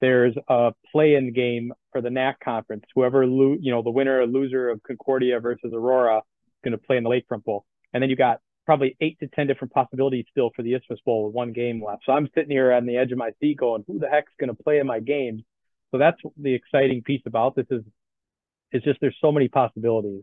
there's 0.00 0.34
a 0.48 0.72
play-in 0.92 1.32
game 1.32 1.72
for 1.92 2.00
the 2.00 2.10
NAC 2.10 2.40
conference. 2.40 2.84
Whoever 2.94 3.26
lo- 3.26 3.56
you 3.60 3.70
know, 3.70 3.82
the 3.82 3.90
winner 3.90 4.20
or 4.20 4.26
loser 4.26 4.70
of 4.70 4.82
Concordia 4.82 5.40
versus 5.40 5.72
Aurora 5.74 6.18
is 6.18 6.22
going 6.64 6.72
to 6.72 6.78
play 6.78 6.96
in 6.96 7.04
the 7.04 7.10
Lakefront 7.10 7.44
Bowl. 7.44 7.64
And 7.92 8.02
then 8.02 8.10
you 8.10 8.16
got 8.16 8.38
probably 8.66 8.96
eight 9.00 9.18
to 9.20 9.28
ten 9.28 9.46
different 9.46 9.72
possibilities 9.72 10.24
still 10.30 10.50
for 10.56 10.62
the 10.62 10.74
Isthmus 10.74 11.00
Bowl 11.04 11.26
with 11.26 11.34
one 11.34 11.52
game 11.52 11.82
left. 11.84 12.02
So 12.06 12.12
I'm 12.12 12.28
sitting 12.34 12.50
here 12.50 12.72
on 12.72 12.86
the 12.86 12.96
edge 12.96 13.12
of 13.12 13.18
my 13.18 13.30
seat 13.40 13.58
going, 13.58 13.84
who 13.86 13.98
the 13.98 14.08
heck's 14.08 14.32
going 14.38 14.54
to 14.54 14.62
play 14.62 14.78
in 14.78 14.86
my 14.86 15.00
games? 15.00 15.42
So 15.90 15.98
that's 15.98 16.20
the 16.36 16.54
exciting 16.54 17.02
piece 17.02 17.22
about 17.26 17.56
this 17.56 17.66
is 17.70 17.82
it's 18.72 18.84
just 18.84 19.00
there's 19.00 19.16
so 19.20 19.32
many 19.32 19.48
possibilities. 19.48 20.22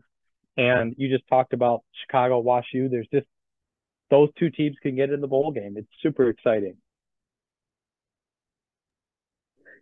And 0.56 0.94
you 0.98 1.08
just 1.08 1.28
talked 1.28 1.52
about 1.54 1.82
Chicago, 2.06 2.40
Wash 2.40 2.66
U. 2.74 2.88
There's 2.88 3.08
just 3.12 3.26
those 4.10 4.30
two 4.38 4.50
teams 4.50 4.76
can 4.82 4.96
get 4.96 5.10
in 5.10 5.20
the 5.20 5.28
bowl 5.28 5.52
game. 5.52 5.76
It's 5.78 5.88
super 6.02 6.28
exciting. 6.30 6.76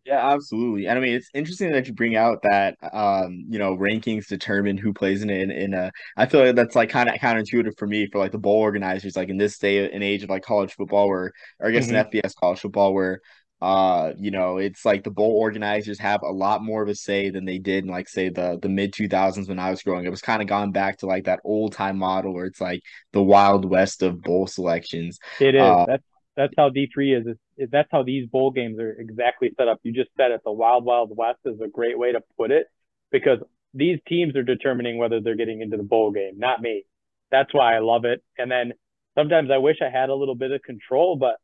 Yeah, 0.04 0.24
absolutely. 0.34 0.86
And 0.86 0.96
I 0.98 1.02
mean, 1.02 1.14
it's 1.14 1.28
interesting 1.34 1.72
that 1.72 1.88
you 1.88 1.92
bring 1.92 2.14
out 2.14 2.38
that 2.44 2.76
um, 2.92 3.44
you 3.48 3.58
know, 3.58 3.76
rankings 3.76 4.28
determine 4.28 4.76
who 4.78 4.92
plays 4.92 5.22
in 5.22 5.30
it. 5.30 5.40
In, 5.40 5.50
in 5.50 5.74
a, 5.74 5.90
I 6.16 6.26
feel 6.26 6.44
like 6.46 6.54
that's 6.54 6.76
like 6.76 6.90
kind 6.90 7.08
of 7.08 7.16
counterintuitive 7.16 7.76
for 7.76 7.88
me 7.88 8.06
for 8.12 8.18
like 8.18 8.30
the 8.30 8.38
bowl 8.38 8.60
organizers, 8.60 9.16
like 9.16 9.30
in 9.30 9.36
this 9.36 9.58
day 9.58 9.90
and 9.90 10.04
age 10.04 10.22
of 10.22 10.30
like 10.30 10.42
college 10.44 10.72
football, 10.74 11.08
where 11.08 11.32
or 11.58 11.68
I 11.68 11.72
guess 11.72 11.90
hmm 11.90 11.90
in 11.90 11.96
FBS 11.96 12.34
college 12.34 12.60
football, 12.60 12.94
where 12.94 13.20
uh, 13.60 14.12
you 14.18 14.30
know, 14.30 14.58
it's 14.58 14.84
like 14.84 15.02
the 15.02 15.10
bowl 15.10 15.32
organizers 15.32 15.98
have 15.98 16.22
a 16.22 16.30
lot 16.30 16.62
more 16.62 16.82
of 16.82 16.88
a 16.88 16.94
say 16.94 17.30
than 17.30 17.44
they 17.44 17.58
did 17.58 17.84
in 17.84 17.90
like 17.90 18.08
say 18.08 18.28
the 18.28 18.58
the 18.60 18.68
mid 18.68 18.92
two 18.92 19.08
thousands 19.08 19.48
when 19.48 19.58
I 19.58 19.70
was 19.70 19.82
growing. 19.82 20.04
It 20.04 20.10
was 20.10 20.20
kind 20.20 20.42
of 20.42 20.48
gone 20.48 20.72
back 20.72 20.98
to 20.98 21.06
like 21.06 21.25
that 21.25 21.40
old 21.44 21.72
time 21.72 21.98
model 21.98 22.34
where 22.34 22.46
it's 22.46 22.60
like 22.60 22.82
the 23.12 23.22
wild 23.22 23.64
west 23.64 24.02
of 24.02 24.20
bowl 24.20 24.46
selections. 24.46 25.18
It 25.40 25.54
is. 25.54 25.62
Uh, 25.62 25.86
That's 25.86 26.04
that's 26.36 26.54
how 26.58 26.68
D3 26.68 27.18
is. 27.18 27.26
It's, 27.26 27.40
it, 27.56 27.70
that's 27.72 27.88
how 27.90 28.02
these 28.02 28.28
bowl 28.28 28.50
games 28.50 28.78
are 28.78 28.92
exactly 28.92 29.50
set 29.56 29.68
up. 29.68 29.80
You 29.82 29.92
just 29.92 30.10
said 30.18 30.32
it. 30.32 30.42
The 30.44 30.52
Wild 30.52 30.84
Wild 30.84 31.16
West 31.16 31.38
is 31.46 31.58
a 31.64 31.68
great 31.68 31.98
way 31.98 32.12
to 32.12 32.20
put 32.36 32.50
it 32.50 32.66
because 33.10 33.38
these 33.72 33.98
teams 34.06 34.36
are 34.36 34.42
determining 34.42 34.98
whether 34.98 35.20
they're 35.20 35.34
getting 35.34 35.62
into 35.62 35.78
the 35.78 35.82
bowl 35.82 36.10
game, 36.10 36.34
not 36.36 36.60
me. 36.60 36.84
That's 37.30 37.52
why 37.52 37.75
I 37.75 37.78
love 37.78 38.04
it. 38.04 38.22
And 38.36 38.50
then 38.50 38.72
sometimes 39.16 39.50
I 39.50 39.58
wish 39.58 39.78
I 39.80 39.88
had 39.90 40.10
a 40.10 40.14
little 40.14 40.34
bit 40.34 40.52
of 40.52 40.62
control, 40.62 41.16
but 41.16 41.36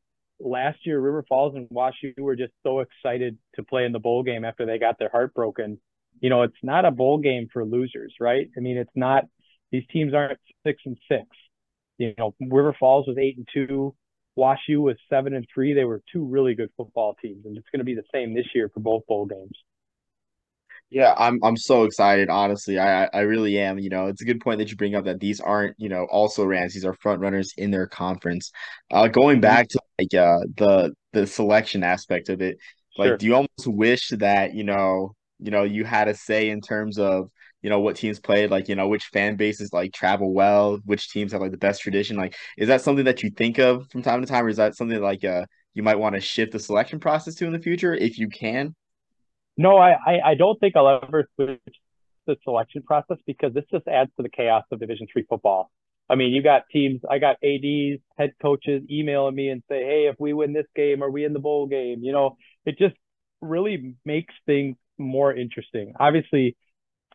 last 0.42 0.78
year 0.84 1.00
River 1.00 1.24
Falls 1.28 1.54
and 1.54 1.68
WashU 1.68 2.18
were 2.18 2.36
just 2.36 2.52
so 2.62 2.80
excited 2.80 3.38
to 3.54 3.62
play 3.62 3.84
in 3.84 3.92
the 3.92 3.98
bowl 3.98 4.22
game 4.22 4.44
after 4.44 4.66
they 4.66 4.78
got 4.78 4.98
their 4.98 5.10
heart 5.10 5.34
broken. 5.34 5.78
You 6.20 6.30
know, 6.30 6.42
it's 6.42 6.54
not 6.62 6.84
a 6.84 6.90
bowl 6.90 7.18
game 7.18 7.48
for 7.52 7.64
losers, 7.64 8.14
right? 8.20 8.48
I 8.56 8.60
mean, 8.60 8.76
it's 8.76 8.90
not. 8.94 9.24
These 9.70 9.84
teams 9.92 10.14
aren't 10.14 10.38
six 10.64 10.82
and 10.84 10.98
six. 11.10 11.26
You 11.98 12.14
know, 12.18 12.34
River 12.40 12.74
Falls 12.78 13.06
was 13.06 13.16
eight 13.18 13.36
and 13.36 13.48
two. 13.52 13.94
WashU 14.36 14.78
was 14.78 14.96
seven 15.10 15.34
and 15.34 15.46
three. 15.52 15.74
They 15.74 15.84
were 15.84 16.02
two 16.12 16.24
really 16.24 16.54
good 16.54 16.70
football 16.76 17.16
teams, 17.20 17.44
and 17.44 17.56
it's 17.56 17.68
going 17.70 17.80
to 17.80 17.84
be 17.84 17.94
the 17.94 18.04
same 18.12 18.34
this 18.34 18.46
year 18.54 18.70
for 18.72 18.80
both 18.80 19.06
bowl 19.06 19.26
games. 19.26 19.56
Yeah, 20.92 21.14
I'm 21.16 21.40
I'm 21.42 21.56
so 21.56 21.84
excited, 21.84 22.28
honestly. 22.28 22.78
I 22.78 23.06
I 23.14 23.20
really 23.20 23.58
am. 23.58 23.78
You 23.78 23.88
know, 23.88 24.08
it's 24.08 24.20
a 24.20 24.26
good 24.26 24.40
point 24.42 24.58
that 24.58 24.70
you 24.70 24.76
bring 24.76 24.94
up 24.94 25.06
that 25.06 25.20
these 25.20 25.40
aren't, 25.40 25.74
you 25.78 25.88
know, 25.88 26.04
also 26.10 26.44
rans. 26.44 26.74
These 26.74 26.84
are 26.84 26.92
front 26.94 27.20
runners 27.22 27.54
in 27.56 27.70
their 27.70 27.86
conference. 27.86 28.52
Uh, 28.90 29.08
going 29.08 29.40
Mm-hmm. 29.44 29.54
back 29.54 29.68
to 29.70 29.80
like 29.98 30.12
uh 30.14 30.40
the 30.56 30.92
the 31.14 31.26
selection 31.26 31.82
aspect 31.82 32.28
of 32.28 32.42
it, 32.42 32.58
like, 32.98 33.16
Sure. 33.16 33.18
do 33.18 33.26
you 33.26 33.34
almost 33.34 33.66
wish 33.66 34.10
that, 34.18 34.54
you 34.54 34.64
know, 34.64 35.14
you 35.38 35.50
know, 35.50 35.62
you 35.64 35.84
had 35.84 36.08
a 36.08 36.14
say 36.14 36.50
in 36.50 36.60
terms 36.60 36.98
of, 36.98 37.30
you 37.62 37.70
know, 37.70 37.80
what 37.80 37.96
teams 37.96 38.18
played, 38.20 38.50
like, 38.50 38.68
you 38.68 38.74
know, 38.74 38.88
which 38.88 39.04
fan 39.06 39.36
bases 39.36 39.72
like 39.72 39.92
travel 39.94 40.32
well, 40.34 40.78
which 40.84 41.10
teams 41.10 41.32
have 41.32 41.40
like 41.40 41.50
the 41.52 41.56
best 41.58 41.80
tradition. 41.82 42.16
Like, 42.18 42.34
is 42.58 42.68
that 42.68 42.82
something 42.82 43.04
that 43.06 43.22
you 43.22 43.30
think 43.30 43.58
of 43.58 43.88
from 43.90 44.02
time 44.02 44.20
to 44.20 44.26
time, 44.26 44.44
or 44.46 44.48
is 44.50 44.56
that 44.58 44.76
something 44.76 45.00
like 45.00 45.24
uh 45.24 45.46
you 45.74 45.82
might 45.82 45.98
want 45.98 46.14
to 46.16 46.20
shift 46.20 46.52
the 46.52 46.58
selection 46.60 47.00
process 47.00 47.34
to 47.36 47.46
in 47.46 47.52
the 47.52 47.58
future 47.60 47.94
if 47.94 48.18
you 48.18 48.28
can? 48.28 48.74
No, 49.56 49.76
I, 49.76 49.92
I, 49.92 50.20
I 50.24 50.34
don't 50.34 50.58
think 50.58 50.76
I'll 50.76 51.00
ever 51.02 51.28
switch 51.36 51.60
the 52.26 52.36
selection 52.44 52.82
process 52.82 53.18
because 53.26 53.52
this 53.52 53.64
just 53.70 53.86
adds 53.88 54.10
to 54.16 54.22
the 54.22 54.28
chaos 54.28 54.64
of 54.70 54.80
Division 54.80 55.06
three 55.12 55.24
football. 55.28 55.70
I 56.08 56.14
mean, 56.14 56.32
you 56.32 56.42
got 56.42 56.68
teams, 56.70 57.00
I 57.08 57.18
got 57.18 57.36
ADs, 57.42 58.00
head 58.18 58.32
coaches 58.40 58.82
emailing 58.90 59.34
me 59.34 59.48
and 59.48 59.62
say, 59.68 59.82
hey, 59.82 60.08
if 60.10 60.16
we 60.18 60.32
win 60.32 60.52
this 60.52 60.66
game, 60.76 61.02
are 61.02 61.10
we 61.10 61.24
in 61.24 61.32
the 61.32 61.38
bowl 61.38 61.66
game? 61.66 62.02
You 62.02 62.12
know, 62.12 62.36
it 62.66 62.78
just 62.78 62.94
really 63.40 63.94
makes 64.04 64.34
things 64.46 64.76
more 64.98 65.34
interesting. 65.34 65.94
Obviously, 65.98 66.56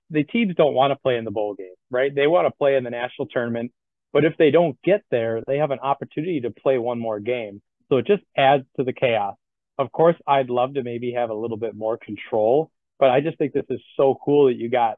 the 0.09 0.23
teams 0.23 0.55
don't 0.55 0.73
want 0.73 0.91
to 0.91 0.95
play 0.95 1.17
in 1.17 1.25
the 1.25 1.31
bowl 1.31 1.53
game, 1.53 1.75
right? 1.91 2.13
They 2.13 2.27
want 2.27 2.47
to 2.47 2.51
play 2.51 2.75
in 2.75 2.83
the 2.83 2.89
national 2.89 3.27
tournament. 3.27 3.71
But 4.13 4.25
if 4.25 4.37
they 4.37 4.51
don't 4.51 4.81
get 4.83 5.03
there, 5.11 5.43
they 5.45 5.57
have 5.57 5.71
an 5.71 5.79
opportunity 5.79 6.41
to 6.41 6.49
play 6.49 6.77
one 6.77 6.97
more 6.97 7.19
game. 7.19 7.61
So 7.89 7.97
it 7.97 8.07
just 8.07 8.23
adds 8.35 8.63
to 8.77 8.83
the 8.83 8.93
chaos. 8.93 9.35
Of 9.77 9.91
course, 9.91 10.15
I'd 10.25 10.49
love 10.49 10.73
to 10.75 10.83
maybe 10.83 11.13
have 11.13 11.29
a 11.29 11.35
little 11.35 11.57
bit 11.57 11.75
more 11.75 11.97
control, 11.97 12.71
but 12.99 13.09
I 13.09 13.21
just 13.21 13.37
think 13.37 13.53
this 13.53 13.65
is 13.69 13.79
so 13.95 14.17
cool 14.23 14.47
that 14.47 14.55
you 14.55 14.69
got 14.69 14.97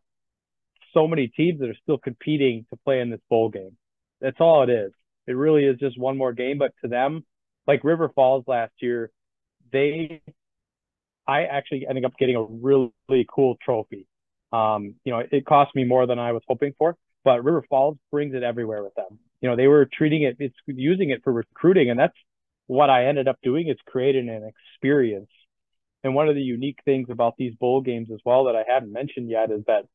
so 0.93 1.07
many 1.07 1.27
teams 1.27 1.59
that 1.59 1.69
are 1.69 1.77
still 1.83 1.97
competing 1.97 2.65
to 2.69 2.77
play 2.77 3.01
in 3.01 3.09
this 3.09 3.19
bowl 3.29 3.49
game. 3.49 3.77
That's 4.21 4.39
all 4.39 4.63
it 4.63 4.69
is. 4.69 4.91
It 5.27 5.33
really 5.33 5.65
is 5.65 5.77
just 5.79 5.99
one 5.99 6.17
more 6.17 6.33
game. 6.33 6.57
But 6.57 6.71
to 6.81 6.87
them, 6.87 7.25
like 7.67 7.83
River 7.83 8.09
Falls 8.15 8.45
last 8.47 8.73
year, 8.79 9.11
they 9.71 10.21
I 11.27 11.43
actually 11.43 11.85
ended 11.87 12.05
up 12.05 12.17
getting 12.17 12.35
a 12.35 12.43
really, 12.43 12.91
cool 13.31 13.55
trophy. 13.63 14.07
Um, 14.51 14.95
you 15.03 15.11
know, 15.13 15.21
it 15.31 15.45
cost 15.45 15.75
me 15.75 15.83
more 15.83 16.07
than 16.07 16.17
I 16.17 16.31
was 16.31 16.41
hoping 16.47 16.73
for, 16.79 16.95
but 17.23 17.43
River 17.43 17.63
Falls 17.69 17.97
brings 18.11 18.33
it 18.33 18.41
everywhere 18.41 18.83
with 18.83 18.95
them. 18.95 19.19
You 19.41 19.49
know, 19.49 19.55
they 19.55 19.67
were 19.67 19.85
treating 19.85 20.23
it, 20.23 20.37
it's 20.39 20.55
using 20.65 21.11
it 21.11 21.23
for 21.23 21.31
recruiting, 21.31 21.91
and 21.91 21.99
that's 21.99 22.15
what 22.69 22.91
I 22.91 23.07
ended 23.07 23.27
up 23.27 23.39
doing 23.41 23.67
is 23.67 23.77
creating 23.87 24.29
an 24.29 24.47
experience. 24.47 25.31
And 26.03 26.13
one 26.13 26.29
of 26.29 26.35
the 26.35 26.41
unique 26.41 26.77
things 26.85 27.07
about 27.09 27.33
these 27.35 27.55
bowl 27.55 27.81
games 27.81 28.09
as 28.13 28.19
well 28.23 28.43
that 28.43 28.55
I 28.55 28.63
haven't 28.71 28.93
mentioned 28.93 29.27
yet 29.27 29.49
is 29.49 29.63
that 29.65 29.85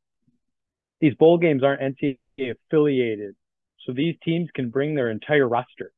these 1.00 1.14
bowl 1.14 1.38
games 1.38 1.62
aren't 1.62 1.80
NCAA 1.80 2.16
affiliated. 2.50 3.36
So 3.86 3.92
these 3.92 4.16
teams 4.24 4.48
can 4.52 4.70
bring 4.70 4.96
their 4.96 5.08
entire 5.08 5.48
roster. 5.48 5.92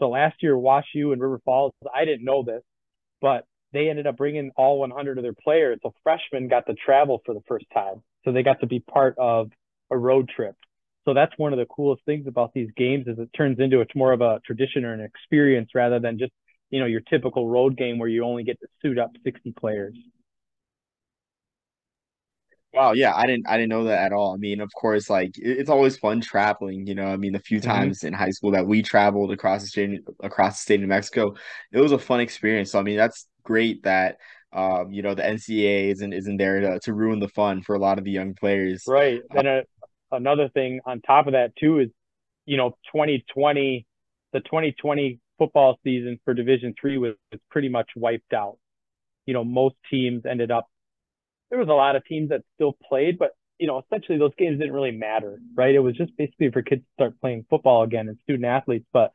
So 0.00 0.10
last 0.10 0.42
year, 0.42 0.56
Wash 0.56 0.84
U 0.94 1.12
and 1.12 1.22
River 1.22 1.40
Falls, 1.46 1.72
I 1.94 2.04
didn't 2.04 2.26
know 2.26 2.42
this, 2.42 2.62
but 3.22 3.46
they 3.72 3.88
ended 3.88 4.06
up 4.06 4.18
bringing 4.18 4.50
all 4.54 4.80
100 4.80 5.16
of 5.16 5.24
their 5.24 5.32
players. 5.32 5.78
So 5.82 5.94
freshmen 6.02 6.48
got 6.48 6.66
to 6.66 6.74
travel 6.74 7.22
for 7.24 7.32
the 7.32 7.42
first 7.48 7.64
time. 7.72 8.02
So 8.26 8.32
they 8.32 8.42
got 8.42 8.60
to 8.60 8.66
be 8.66 8.80
part 8.80 9.16
of 9.16 9.50
a 9.90 9.96
road 9.96 10.28
trip. 10.28 10.56
So 11.04 11.14
that's 11.14 11.32
one 11.36 11.52
of 11.52 11.58
the 11.58 11.66
coolest 11.66 12.04
things 12.04 12.26
about 12.26 12.52
these 12.54 12.70
games 12.76 13.06
is 13.08 13.18
it 13.18 13.30
turns 13.36 13.58
into 13.60 13.80
it's 13.80 13.94
more 13.96 14.12
of 14.12 14.20
a 14.20 14.40
tradition 14.46 14.84
or 14.84 14.92
an 14.94 15.00
experience 15.00 15.70
rather 15.74 15.98
than 15.98 16.18
just, 16.18 16.32
you 16.70 16.80
know, 16.80 16.86
your 16.86 17.00
typical 17.00 17.48
road 17.48 17.76
game 17.76 17.98
where 17.98 18.08
you 18.08 18.24
only 18.24 18.44
get 18.44 18.58
to 18.60 18.68
suit 18.82 18.98
up 18.98 19.10
60 19.24 19.52
players. 19.52 19.96
Wow, 22.72 22.92
yeah, 22.92 23.14
I 23.14 23.26
didn't 23.26 23.46
I 23.48 23.58
didn't 23.58 23.68
know 23.68 23.84
that 23.84 23.98
at 24.06 24.12
all. 24.14 24.32
I 24.32 24.38
mean, 24.38 24.60
of 24.62 24.70
course, 24.74 25.10
like 25.10 25.32
it's 25.36 25.68
always 25.68 25.98
fun 25.98 26.22
traveling, 26.22 26.86
you 26.86 26.94
know. 26.94 27.04
I 27.06 27.16
mean, 27.18 27.32
the 27.34 27.38
few 27.38 27.60
Mm-hmm. 27.62 27.90
times 27.90 28.02
in 28.02 28.14
high 28.14 28.30
school 28.30 28.52
that 28.52 28.66
we 28.66 28.82
traveled 28.82 29.30
across 29.30 29.60
the 29.62 29.68
state 29.68 30.00
across 30.22 30.54
the 30.56 30.62
state 30.62 30.82
of 30.82 30.88
Mexico, 30.88 31.34
it 31.70 31.80
was 31.80 31.92
a 31.92 31.98
fun 31.98 32.20
experience. 32.20 32.70
So 32.72 32.78
I 32.78 32.82
mean, 32.82 32.96
that's 32.96 33.28
great 33.42 33.82
that 33.82 34.16
um, 34.54 34.90
you 34.90 35.02
know, 35.02 35.14
the 35.14 35.24
NCAA 35.26 35.90
isn't 35.90 36.12
isn't 36.14 36.36
there 36.38 36.60
to, 36.60 36.80
to 36.84 36.94
ruin 36.94 37.20
the 37.20 37.28
fun 37.28 37.60
for 37.62 37.74
a 37.74 37.78
lot 37.78 37.98
of 37.98 38.04
the 38.04 38.10
young 38.10 38.34
players. 38.34 38.90
Right. 38.90 39.22
Uh, 39.30 39.42
Then 39.42 39.46
a, 39.46 39.62
another 40.12 40.48
thing 40.48 40.80
on 40.84 41.00
top 41.00 41.26
of 41.26 41.32
that 41.32 41.56
too 41.56 41.80
is, 41.80 41.88
you 42.46 42.56
know, 42.56 42.70
2020, 42.92 43.86
the 44.32 44.40
2020 44.40 45.18
football 45.38 45.78
season 45.84 46.20
for 46.24 46.34
Division 46.34 46.74
three 46.80 46.98
was, 46.98 47.14
was 47.30 47.40
pretty 47.50 47.68
much 47.68 47.90
wiped 47.96 48.32
out. 48.32 48.58
You 49.26 49.34
know, 49.34 49.44
most 49.44 49.76
teams 49.90 50.24
ended 50.28 50.50
up. 50.50 50.68
There 51.50 51.58
was 51.58 51.68
a 51.68 51.72
lot 51.72 51.96
of 51.96 52.04
teams 52.04 52.30
that 52.30 52.42
still 52.54 52.76
played, 52.88 53.18
but 53.18 53.32
you 53.58 53.66
know, 53.66 53.80
essentially 53.80 54.18
those 54.18 54.34
games 54.36 54.58
didn't 54.58 54.74
really 54.74 54.90
matter, 54.90 55.38
right? 55.54 55.74
It 55.74 55.78
was 55.78 55.96
just 55.96 56.16
basically 56.16 56.50
for 56.50 56.62
kids 56.62 56.82
to 56.82 56.88
start 56.94 57.20
playing 57.20 57.46
football 57.48 57.82
again 57.82 58.08
and 58.08 58.18
student 58.24 58.44
athletes. 58.44 58.86
But 58.92 59.12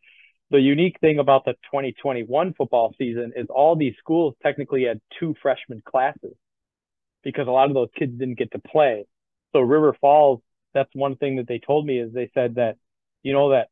the 0.50 0.60
unique 0.60 0.98
thing 1.01 1.20
about 1.20 1.44
the 1.44 1.54
2021 1.66 2.54
football 2.54 2.94
season 2.98 3.34
is 3.36 3.48
all 3.50 3.75
these 3.75 3.96
schools 4.00 4.36
technically 4.42 4.86
had 4.86 5.01
two 5.20 5.36
freshman 5.42 5.82
classes 5.86 6.36
because 7.24 7.48
a 7.48 7.51
lot 7.51 7.68
of 7.68 7.74
those 7.74 7.89
kids 7.98 8.18
didn't 8.18 8.38
get 8.38 8.51
to 8.51 8.60
play. 8.60 9.06
So 9.51 9.60
River 9.60 9.96
Falls, 10.00 10.39
that's 10.77 10.89
one 10.93 11.15
thing 11.15 11.38
that 11.38 11.48
they 11.48 11.60
told 11.60 11.86
me 11.86 12.00
is 12.00 12.13
they 12.13 12.31
said 12.34 12.55
that, 12.55 12.75
you 13.24 13.34
know, 13.34 13.50
that 13.50 13.67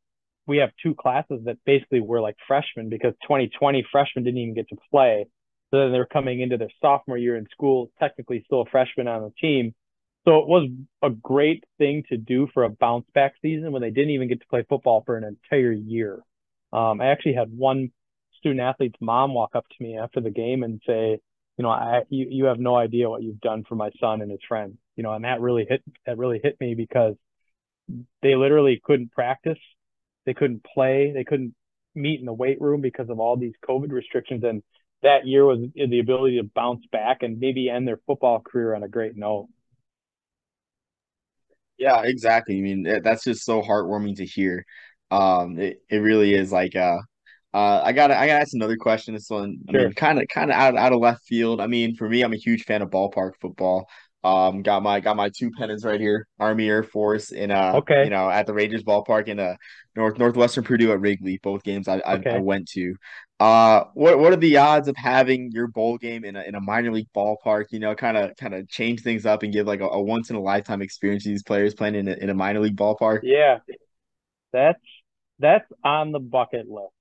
we 0.47 0.57
have 0.57 0.71
two 0.81 0.95
classes 0.95 1.41
that 1.45 1.57
basically 1.65 2.01
were 2.01 2.21
like 2.21 2.35
freshmen 2.47 2.89
because 2.89 3.13
2020 3.23 3.85
freshmen 3.91 4.23
didn't 4.23 4.39
even 4.39 4.55
get 4.55 4.69
to 4.69 4.77
play. 4.91 5.25
So 5.71 5.79
then 5.79 5.91
they're 5.91 6.05
coming 6.05 6.41
into 6.41 6.57
their 6.57 6.69
sophomore 6.81 7.17
year 7.17 7.35
in 7.35 7.47
school, 7.51 7.91
technically 7.99 8.43
still 8.45 8.61
a 8.61 8.65
freshman 8.65 9.07
on 9.07 9.23
the 9.23 9.31
team. 9.41 9.73
So 10.25 10.39
it 10.39 10.47
was 10.47 10.69
a 11.03 11.09
great 11.09 11.63
thing 11.77 12.03
to 12.09 12.17
do 12.17 12.47
for 12.53 12.63
a 12.63 12.69
bounce 12.69 13.05
back 13.13 13.33
season 13.41 13.71
when 13.71 13.81
they 13.81 13.91
didn't 13.91 14.11
even 14.11 14.27
get 14.27 14.41
to 14.41 14.47
play 14.47 14.65
football 14.67 15.03
for 15.05 15.17
an 15.17 15.23
entire 15.23 15.71
year. 15.71 16.19
Um, 16.73 16.99
I 17.01 17.07
actually 17.07 17.35
had 17.35 17.55
one 17.55 17.91
student 18.39 18.61
athlete's 18.61 18.99
mom 18.99 19.33
walk 19.33 19.55
up 19.55 19.65
to 19.67 19.83
me 19.83 19.97
after 19.97 20.21
the 20.21 20.31
game 20.31 20.63
and 20.63 20.81
say, 20.85 21.19
you 21.57 21.63
know, 21.63 21.69
I 21.69 22.01
you, 22.09 22.27
you 22.29 22.45
have 22.45 22.59
no 22.59 22.75
idea 22.75 23.09
what 23.09 23.23
you've 23.23 23.39
done 23.39 23.63
for 23.67 23.75
my 23.75 23.91
son 23.99 24.21
and 24.21 24.31
his 24.31 24.41
friends. 24.47 24.77
You 24.95 25.03
know, 25.03 25.13
and 25.13 25.25
that 25.25 25.41
really 25.41 25.65
hit 25.67 25.83
that 26.05 26.17
really 26.17 26.39
hit 26.43 26.59
me 26.59 26.75
because 26.75 27.15
they 28.21 28.35
literally 28.35 28.81
couldn't 28.83 29.11
practice, 29.11 29.59
they 30.25 30.33
couldn't 30.33 30.63
play, 30.63 31.11
they 31.13 31.23
couldn't 31.23 31.55
meet 31.93 32.19
in 32.19 32.25
the 32.25 32.33
weight 32.33 32.59
room 32.61 32.81
because 32.81 33.09
of 33.09 33.19
all 33.19 33.37
these 33.37 33.53
COVID 33.67 33.91
restrictions. 33.91 34.43
And 34.43 34.63
that 35.03 35.27
year 35.27 35.45
was 35.45 35.59
the 35.75 35.99
ability 35.99 36.37
to 36.37 36.43
bounce 36.55 36.85
back 36.91 37.23
and 37.23 37.39
maybe 37.39 37.69
end 37.69 37.87
their 37.87 37.99
football 38.07 38.41
career 38.41 38.75
on 38.75 38.83
a 38.83 38.87
great 38.89 39.15
note. 39.15 39.47
yeah, 41.77 42.01
exactly. 42.03 42.57
I 42.57 42.61
mean, 42.61 42.83
that's 43.03 43.23
just 43.23 43.45
so 43.45 43.61
heartwarming 43.61 44.17
to 44.17 44.25
hear. 44.25 44.65
Um, 45.11 45.59
it, 45.59 45.81
it 45.89 45.97
really 45.97 46.33
is 46.33 46.51
like 46.51 46.75
uh 46.75 46.97
uh 47.53 47.81
I 47.83 47.93
gotta 47.93 48.17
I 48.17 48.27
gotta 48.27 48.41
ask 48.41 48.53
another 48.53 48.77
question. 48.77 49.13
This 49.15 49.29
one, 49.29 49.59
I 49.69 49.73
mean, 49.73 49.93
kind 49.93 50.19
of 50.21 50.27
kind 50.29 50.51
of 50.51 50.57
out 50.57 50.77
out 50.77 50.93
of 50.93 50.99
left 51.01 51.25
field. 51.25 51.61
I 51.61 51.67
mean, 51.67 51.95
for 51.95 52.09
me, 52.09 52.23
I'm 52.23 52.33
a 52.33 52.37
huge 52.37 52.63
fan 52.65 52.81
of 52.81 52.89
ballpark 52.91 53.33
football. 53.41 53.87
Um, 54.25 54.63
got 54.63 54.81
my 54.81 54.99
got 55.01 55.15
my 55.15 55.29
two 55.29 55.51
pennants 55.51 55.85
right 55.85 55.99
here, 55.99 56.27
Army 56.39 56.67
Air 56.67 56.81
Force 56.83 57.31
in 57.31 57.51
uh, 57.51 57.73
you 58.03 58.09
know, 58.09 58.29
at 58.29 58.47
the 58.47 58.53
Rangers 58.53 58.83
ballpark 58.83 59.27
in 59.27 59.39
uh 59.39 59.55
North 59.95 60.17
Northwestern 60.17 60.63
Purdue 60.63 60.91
at 60.91 60.99
Wrigley, 60.99 61.39
both 61.43 61.63
games 61.63 61.87
I, 61.87 62.01
I 62.05 62.21
I 62.29 62.39
went 62.39 62.67
to. 62.69 62.95
Uh, 63.39 63.83
what 63.93 64.17
what 64.17 64.33
are 64.33 64.37
the 64.37 64.57
odds 64.57 64.87
of 64.87 64.95
having 64.97 65.51
your 65.51 65.67
bowl 65.67 65.97
game 65.97 66.25
in 66.25 66.35
a 66.35 66.41
in 66.41 66.55
a 66.55 66.61
minor 66.61 66.91
league 66.91 67.09
ballpark? 67.15 67.65
You 67.71 67.79
know, 67.79 67.93
kind 67.93 68.17
of 68.17 68.35
kind 68.35 68.55
of 68.55 68.67
change 68.67 69.01
things 69.01 69.25
up 69.25 69.43
and 69.43 69.53
give 69.53 69.67
like 69.67 69.81
a, 69.81 69.87
a 69.87 70.01
once 70.01 70.29
in 70.29 70.35
a 70.35 70.41
lifetime 70.41 70.81
experience 70.81 71.23
to 71.23 71.29
these 71.29 71.43
players 71.43 71.75
playing 71.75 71.95
in 71.95 72.07
a, 72.07 72.13
in 72.13 72.29
a 72.29 72.33
minor 72.33 72.61
league 72.61 72.77
ballpark. 72.77 73.19
Yeah. 73.23 73.59
That's 74.53 74.79
that's 75.37 75.69
on 75.83 76.13
the 76.13 76.19
bucket 76.19 76.67
list. 76.67 76.93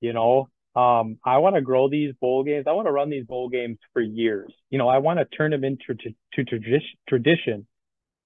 You 0.00 0.12
know, 0.12 0.48
um, 0.74 1.18
I 1.24 1.38
want 1.38 1.54
to 1.56 1.60
grow 1.60 1.88
these 1.88 2.14
bowl 2.20 2.44
games. 2.44 2.64
I 2.66 2.72
want 2.72 2.86
to 2.86 2.92
run 2.92 3.10
these 3.10 3.26
bowl 3.26 3.48
games 3.48 3.78
for 3.92 4.00
years. 4.00 4.52
You 4.70 4.78
know, 4.78 4.88
I 4.88 4.98
want 4.98 5.18
to 5.18 5.24
turn 5.24 5.50
them 5.50 5.64
into 5.64 5.94
to, 5.94 6.14
to 6.34 6.44
tradition, 6.44 6.98
tradition. 7.08 7.66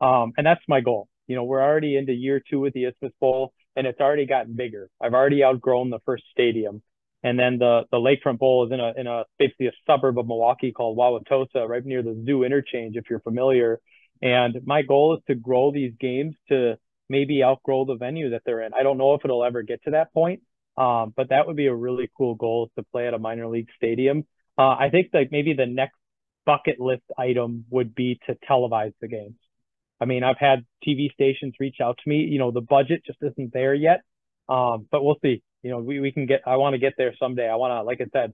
Um, 0.00 0.32
and 0.36 0.46
that's 0.46 0.60
my 0.68 0.80
goal. 0.80 1.08
You 1.26 1.34
know, 1.34 1.44
we're 1.44 1.62
already 1.62 1.96
into 1.96 2.12
year 2.12 2.40
two 2.48 2.60
with 2.60 2.72
the 2.74 2.84
Isthmus 2.84 3.12
Bowl, 3.20 3.52
and 3.74 3.86
it's 3.86 4.00
already 4.00 4.26
gotten 4.26 4.54
bigger. 4.54 4.88
I've 5.00 5.14
already 5.14 5.42
outgrown 5.42 5.90
the 5.90 5.98
first 6.06 6.24
stadium, 6.30 6.82
and 7.24 7.36
then 7.36 7.58
the 7.58 7.82
the 7.90 7.96
Lakefront 7.96 8.38
Bowl 8.38 8.64
is 8.66 8.72
in 8.72 8.78
a 8.78 8.92
in 8.96 9.06
a 9.08 9.24
basically 9.38 9.66
a 9.66 9.72
suburb 9.86 10.18
of 10.18 10.26
Milwaukee 10.26 10.70
called 10.70 10.96
Wauwatosa, 10.96 11.68
right 11.68 11.84
near 11.84 12.02
the 12.02 12.22
Zoo 12.24 12.44
interchange, 12.44 12.96
if 12.96 13.10
you're 13.10 13.20
familiar. 13.20 13.80
And 14.22 14.56
my 14.64 14.82
goal 14.82 15.16
is 15.16 15.22
to 15.26 15.34
grow 15.34 15.72
these 15.72 15.92
games 15.98 16.36
to 16.48 16.78
maybe 17.08 17.42
outgrow 17.42 17.84
the 17.84 17.96
venue 17.96 18.30
that 18.30 18.42
they're 18.46 18.62
in. 18.62 18.72
I 18.72 18.82
don't 18.82 18.98
know 18.98 19.14
if 19.14 19.24
it'll 19.24 19.44
ever 19.44 19.62
get 19.62 19.82
to 19.84 19.90
that 19.92 20.12
point, 20.12 20.42
um, 20.76 21.12
but 21.16 21.30
that 21.30 21.46
would 21.46 21.56
be 21.56 21.66
a 21.66 21.74
really 21.74 22.10
cool 22.16 22.34
goal 22.34 22.70
to 22.76 22.84
play 22.92 23.06
at 23.06 23.14
a 23.14 23.18
minor 23.18 23.48
league 23.48 23.68
stadium. 23.76 24.26
Uh, 24.58 24.74
I 24.78 24.88
think 24.90 25.08
like 25.12 25.30
maybe 25.30 25.54
the 25.54 25.66
next 25.66 25.96
bucket 26.44 26.80
list 26.80 27.02
item 27.18 27.64
would 27.70 27.94
be 27.94 28.18
to 28.26 28.36
televise 28.48 28.92
the 29.00 29.08
games. 29.08 29.36
I 30.00 30.04
mean, 30.04 30.22
I've 30.22 30.38
had 30.38 30.64
TV 30.86 31.12
stations 31.12 31.54
reach 31.58 31.76
out 31.82 31.98
to 32.02 32.08
me. 32.08 32.18
You 32.18 32.38
know, 32.38 32.50
the 32.50 32.60
budget 32.60 33.02
just 33.06 33.18
isn't 33.22 33.52
there 33.52 33.74
yet. 33.74 34.02
Um, 34.48 34.86
but 34.90 35.02
we'll 35.02 35.18
see. 35.22 35.42
You 35.62 35.70
know, 35.70 35.78
we, 35.78 36.00
we 36.00 36.12
can 36.12 36.26
get, 36.26 36.42
I 36.46 36.56
want 36.56 36.74
to 36.74 36.78
get 36.78 36.94
there 36.96 37.14
someday. 37.18 37.48
I 37.48 37.56
want 37.56 37.72
to, 37.72 37.82
like 37.82 38.00
I 38.00 38.06
said, 38.12 38.32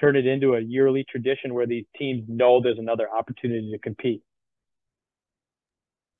turn 0.00 0.16
it 0.16 0.26
into 0.26 0.54
a 0.54 0.60
yearly 0.60 1.04
tradition 1.08 1.54
where 1.54 1.66
these 1.66 1.84
teams 1.96 2.24
know 2.26 2.60
there's 2.62 2.78
another 2.78 3.08
opportunity 3.08 3.70
to 3.72 3.78
compete. 3.78 4.22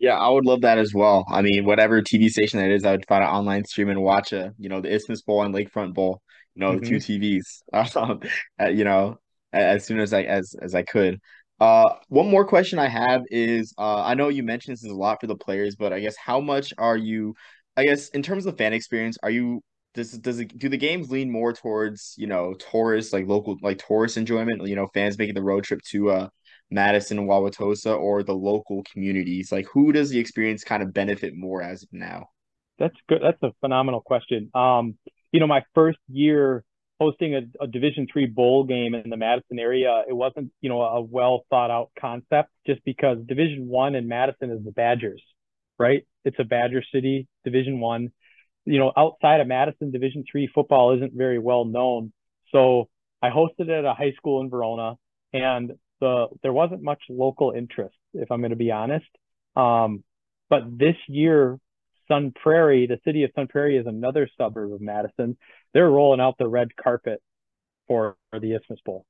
Yeah, 0.03 0.19
I 0.19 0.29
would 0.31 0.47
love 0.47 0.63
that 0.63 0.79
as 0.79 0.95
well. 0.95 1.25
I 1.31 1.43
mean, 1.43 1.65
whatever 1.65 2.03
TV 2.03 2.29
station 2.29 2.61
that 2.61 2.71
is, 2.71 2.85
I 2.85 2.93
would 2.93 3.07
find 3.09 3.25
an 3.25 3.31
online 3.31 3.65
stream 3.65 3.89
and 3.91 4.03
watch 4.03 4.33
a, 4.33 4.53
you 4.59 4.69
know, 4.69 4.83
the 4.83 4.93
Isthmus 4.95 5.23
Bowl 5.23 5.43
and 5.45 5.55
Lakefront 5.55 5.95
Bowl, 5.95 6.23
you 6.57 6.61
know, 6.61 6.75
the 6.77 6.83
two 6.83 6.99
TVs, 6.99 7.63
um, 7.97 8.21
uh, 8.61 8.69
you 8.69 8.85
know, 8.85 9.19
as 9.55 9.87
soon 9.87 10.01
as 10.01 10.13
I 10.13 10.25
as 10.25 10.55
as 10.61 10.75
I 10.75 10.83
could. 10.85 11.21
Uh, 11.61 11.91
one 12.09 12.29
more 12.29 12.45
question 12.45 12.81
I 12.81 12.89
have 12.89 13.23
is, 13.31 13.75
uh, 13.79 14.03
I 14.03 14.15
know 14.15 14.29
you 14.29 14.45
mentioned 14.45 14.75
this 14.77 14.85
is 14.85 14.93
a 14.93 14.97
lot 14.97 15.21
for 15.21 15.29
the 15.29 15.37
players, 15.37 15.77
but 15.77 15.93
I 15.95 16.01
guess 16.01 16.17
how 16.17 16.41
much 16.41 16.75
are 16.79 16.97
you, 16.97 17.35
I 17.77 17.85
guess 17.85 18.11
in 18.11 18.23
terms 18.25 18.47
of 18.47 18.59
fan 18.59 18.75
experience, 18.75 19.19
are 19.23 19.31
you 19.31 19.63
does 19.95 20.13
does 20.19 20.41
it 20.41 20.59
do 20.59 20.69
the 20.69 20.77
games 20.79 21.11
lean 21.13 21.31
more 21.33 21.53
towards, 21.55 22.15
you 22.19 22.27
know, 22.27 22.55
tourists 22.55 23.13
like 23.15 23.29
local 23.29 23.57
like 23.63 23.79
tourist 23.87 24.19
enjoyment, 24.19 24.67
you 24.69 24.77
know, 24.77 24.89
fans 24.95 25.19
making 25.19 25.37
the 25.37 25.43
road 25.45 25.65
trip 25.65 25.81
to 25.91 26.11
uh 26.11 26.29
Madison 26.73 27.27
Wauwatosa 27.27 27.99
or 27.99 28.23
the 28.23 28.35
local 28.35 28.83
communities? 28.91 29.53
Like, 29.53 29.67
who 29.67 29.93
does 29.93 30.11
the 30.11 30.19
experience 30.19 30.65
kind 30.65 30.83
of 30.83 30.93
benefit 30.93 31.35
more 31.37 31.63
as 31.63 31.83
of 31.83 31.89
now? 31.93 32.31
That's 32.79 32.97
good. 33.09 33.21
That's 33.23 33.43
a 33.43 33.53
phenomenal 33.61 34.01
question. 34.01 34.51
Um, 34.55 34.95
you 35.31 35.41
know, 35.41 35.47
my 35.47 35.63
first 35.75 35.99
year 36.09 36.65
hosting 36.99 37.35
a, 37.35 37.43
a 37.61 37.67
Division 37.67 38.07
three 38.13 38.27
bowl 38.27 38.65
game 38.65 38.95
in 38.95 39.11
the 39.11 39.17
Madison 39.17 39.59
area, 39.59 40.03
it 40.09 40.13
wasn't, 40.13 40.53
you 40.61 40.69
know, 40.69 40.83
a 40.83 41.01
well 41.01 41.45
thought 41.51 41.71
out 41.71 41.91
concept 41.99 42.51
just 42.67 42.85
because 42.85 43.19
Division 43.27 43.69
one 43.69 43.95
in 43.95 44.09
Madison 44.09 44.51
is 44.51 44.65
the 44.65 44.73
Badgers, 44.73 45.23
right? 45.79 46.07
It's 46.25 46.39
a 46.39 46.45
Badger 46.45 46.83
city, 46.93 47.29
Division 47.45 47.81
one. 47.81 48.11
You 48.65 48.79
know, 48.79 48.93
outside 48.97 49.41
of 49.41 49.49
Madison, 49.49 49.91
Division 49.91 50.25
three 50.31 50.49
football 50.55 50.97
isn't 50.97 51.13
very 51.15 51.39
well 51.39 51.65
known. 51.65 52.13
So 52.53 52.89
I 53.21 53.31
hosted 53.31 53.69
it 53.69 53.71
at 53.71 53.85
a 53.85 53.95
high 53.95 54.13
school 54.17 54.41
in 54.41 54.51
Verona, 54.51 54.95
and 55.33 55.73
the 56.03 56.27
there 56.43 56.53
wasn't 56.53 56.83
much 56.83 57.01
local 57.09 57.53
interest, 57.53 57.97
if 58.13 58.31
I'm 58.31 58.41
going 58.41 58.51
to 58.51 58.57
be 58.57 58.73
honest. 58.73 59.07
Um, 59.57 60.03
but 60.51 60.65
this 60.79 60.97
year 61.09 61.59
Sun 62.09 62.33
Prairie, 62.43 62.87
the 62.87 62.99
city 63.05 63.25
of 63.25 63.31
Sun 63.35 63.49
Prairie 63.49 63.79
is 63.79 63.87
another 63.87 64.29
suburb 64.37 64.73
of 64.73 64.81
Madison. 64.81 65.37
They're 65.73 65.89
rolling 65.89 66.21
out 66.21 66.37
the 66.39 66.49
red 66.49 66.77
carpet 66.77 67.23
for, 67.89 68.17
for 68.31 68.41
the 68.41 68.55
Isthmus 68.55 68.81
Bowl. 68.85 69.07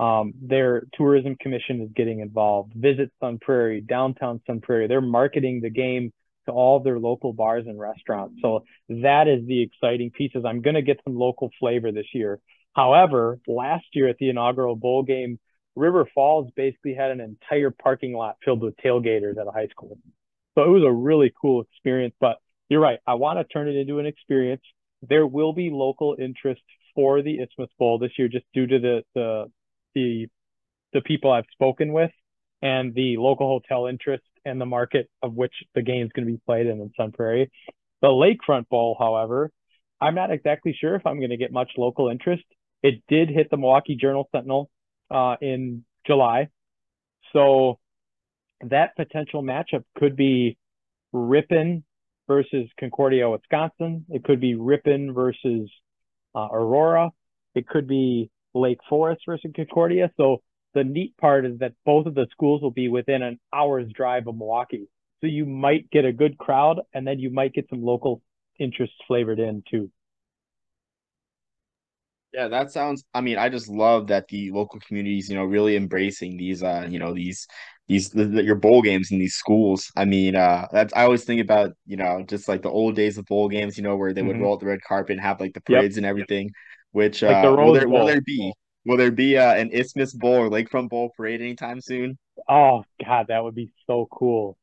Um, 0.00 0.32
their 0.40 0.84
tourism 0.94 1.36
commission 1.36 1.82
is 1.82 1.90
getting 1.94 2.20
involved. 2.20 2.72
Visit 2.74 3.12
Sun 3.20 3.38
Prairie, 3.40 3.80
downtown 3.80 4.40
Sun 4.46 4.60
Prairie. 4.60 4.88
They're 4.88 5.00
marketing 5.00 5.60
the 5.60 5.70
game 5.70 6.12
to 6.46 6.52
all 6.52 6.80
their 6.80 6.98
local 6.98 7.32
bars 7.32 7.66
and 7.68 7.78
restaurants. 7.78 8.36
So 8.42 8.64
that 8.88 9.28
is 9.28 9.46
the 9.46 9.62
exciting 9.62 10.10
piece. 10.10 10.32
Is 10.34 10.44
I'm 10.44 10.62
going 10.62 10.74
to 10.74 10.82
get 10.82 11.00
some 11.04 11.16
local 11.16 11.50
flavor 11.60 11.92
this 11.92 12.08
year. 12.12 12.40
However, 12.74 13.38
last 13.46 13.84
year 13.92 14.08
at 14.08 14.16
the 14.18 14.30
inaugural 14.30 14.74
bowl 14.74 15.02
game, 15.02 15.38
River 15.74 16.08
Falls 16.14 16.50
basically 16.54 16.94
had 16.94 17.10
an 17.10 17.20
entire 17.20 17.70
parking 17.70 18.12
lot 18.12 18.36
filled 18.44 18.62
with 18.62 18.76
tailgaters 18.76 19.38
at 19.38 19.46
a 19.46 19.50
high 19.50 19.68
school. 19.68 19.98
So 20.54 20.64
it 20.64 20.68
was 20.68 20.84
a 20.86 20.92
really 20.92 21.32
cool 21.40 21.62
experience. 21.62 22.14
But 22.20 22.36
you're 22.68 22.80
right. 22.80 22.98
I 23.06 23.14
want 23.14 23.38
to 23.38 23.44
turn 23.44 23.68
it 23.68 23.76
into 23.76 23.98
an 23.98 24.06
experience. 24.06 24.62
There 25.08 25.26
will 25.26 25.52
be 25.52 25.70
local 25.70 26.16
interest 26.18 26.62
for 26.94 27.22
the 27.22 27.36
Isthmus 27.36 27.70
Bowl 27.78 27.98
this 27.98 28.12
year, 28.18 28.28
just 28.28 28.44
due 28.52 28.66
to 28.66 28.78
the 28.78 29.02
the 29.14 29.44
the 29.94 30.26
the 30.92 31.00
people 31.00 31.32
I've 31.32 31.46
spoken 31.52 31.92
with 31.92 32.10
and 32.60 32.94
the 32.94 33.16
local 33.16 33.48
hotel 33.48 33.86
interest 33.86 34.22
and 34.44 34.60
the 34.60 34.66
market 34.66 35.08
of 35.22 35.34
which 35.34 35.52
the 35.74 35.82
game 35.82 36.06
is 36.06 36.12
going 36.14 36.26
to 36.26 36.32
be 36.32 36.40
played 36.46 36.66
in 36.66 36.80
in 36.80 36.92
Sun 36.96 37.12
Prairie. 37.12 37.50
The 38.02 38.08
Lakefront 38.08 38.68
Bowl, 38.68 38.96
however, 38.98 39.50
I'm 40.00 40.14
not 40.14 40.30
exactly 40.30 40.76
sure 40.78 40.96
if 40.96 41.06
I'm 41.06 41.18
going 41.18 41.30
to 41.30 41.36
get 41.36 41.52
much 41.52 41.70
local 41.76 42.08
interest. 42.08 42.44
It 42.82 43.02
did 43.08 43.28
hit 43.30 43.50
the 43.50 43.56
Milwaukee 43.56 43.96
Journal 43.96 44.28
Sentinel 44.32 44.68
uh, 45.12 45.36
in 45.40 45.84
July, 46.06 46.48
so 47.32 47.78
that 48.68 48.96
potential 48.96 49.42
matchup 49.42 49.84
could 49.96 50.16
be 50.16 50.56
Ripon 51.12 51.84
versus 52.28 52.68
Concordia, 52.78 53.28
Wisconsin. 53.28 54.06
It 54.08 54.24
could 54.24 54.40
be 54.40 54.54
Ripon 54.54 55.12
versus 55.12 55.70
uh, 56.34 56.48
Aurora. 56.52 57.10
It 57.54 57.66
could 57.66 57.86
be 57.86 58.30
Lake 58.54 58.78
Forest 58.88 59.22
versus 59.26 59.50
Concordia. 59.54 60.10
So 60.16 60.42
the 60.74 60.84
neat 60.84 61.16
part 61.18 61.44
is 61.44 61.58
that 61.58 61.72
both 61.84 62.06
of 62.06 62.14
the 62.14 62.26
schools 62.30 62.62
will 62.62 62.70
be 62.70 62.88
within 62.88 63.22
an 63.22 63.38
hour's 63.52 63.90
drive 63.92 64.26
of 64.26 64.36
Milwaukee. 64.36 64.88
So 65.20 65.26
you 65.26 65.44
might 65.44 65.90
get 65.90 66.04
a 66.04 66.12
good 66.12 66.38
crowd 66.38 66.80
and 66.94 67.06
then 67.06 67.18
you 67.18 67.30
might 67.30 67.52
get 67.52 67.68
some 67.68 67.82
local 67.82 68.22
interest 68.58 68.92
flavored 69.06 69.38
in 69.38 69.62
too. 69.70 69.90
Yeah, 72.32 72.48
that 72.48 72.70
sounds, 72.72 73.04
I 73.12 73.20
mean, 73.20 73.36
I 73.36 73.50
just 73.50 73.68
love 73.68 74.06
that 74.06 74.28
the 74.28 74.50
local 74.52 74.80
communities, 74.80 75.28
you 75.28 75.36
know, 75.36 75.44
really 75.44 75.76
embracing 75.76 76.38
these 76.38 76.62
uh, 76.62 76.86
you 76.88 76.98
know, 76.98 77.12
these 77.12 77.46
these 77.88 78.08
the, 78.10 78.24
the, 78.24 78.42
your 78.42 78.54
bowl 78.54 78.80
games 78.80 79.10
in 79.12 79.18
these 79.18 79.34
schools. 79.34 79.90
I 79.96 80.06
mean, 80.06 80.34
uh 80.36 80.66
that's 80.72 80.94
I 80.94 81.04
always 81.04 81.24
think 81.24 81.42
about, 81.42 81.72
you 81.84 81.96
know, 81.98 82.24
just 82.26 82.48
like 82.48 82.62
the 82.62 82.70
old 82.70 82.96
days 82.96 83.18
of 83.18 83.26
bowl 83.26 83.48
games, 83.50 83.76
you 83.76 83.82
know, 83.82 83.96
where 83.96 84.14
they 84.14 84.22
would 84.22 84.38
Mm-hmm. 84.38 84.40
roll 84.40 84.54
out 84.54 84.60
the 84.60 84.66
red 84.66 84.80
carpet 84.86 85.12
and 85.14 85.20
have 85.20 85.40
like 85.40 85.52
the 85.54 85.60
Yep. 85.68 85.84
parades 85.84 85.98
and 85.98 86.06
everything, 86.06 86.50
which 86.92 87.22
Like 87.26 87.40
the 87.40 87.48
uh 87.48 87.56
will 87.58 87.72
there 87.72 87.88
will 87.88 88.04
there 88.06 88.20
be 88.22 88.52
will 88.86 88.96
there 88.96 89.10
be 89.12 89.36
uh 89.36 89.54
an 89.54 89.70
Isthmus 89.70 90.14
Bowl 90.14 90.36
or 90.36 90.48
Lakefront 90.50 90.88
Bowl 90.88 91.10
parade 91.16 91.40
anytime 91.42 91.80
soon? 91.82 92.16
Oh 92.48 92.84
God, 93.04 93.26
that 93.28 93.42
would 93.44 93.54
be 93.54 93.72
so 93.86 94.08
cool. 94.10 94.56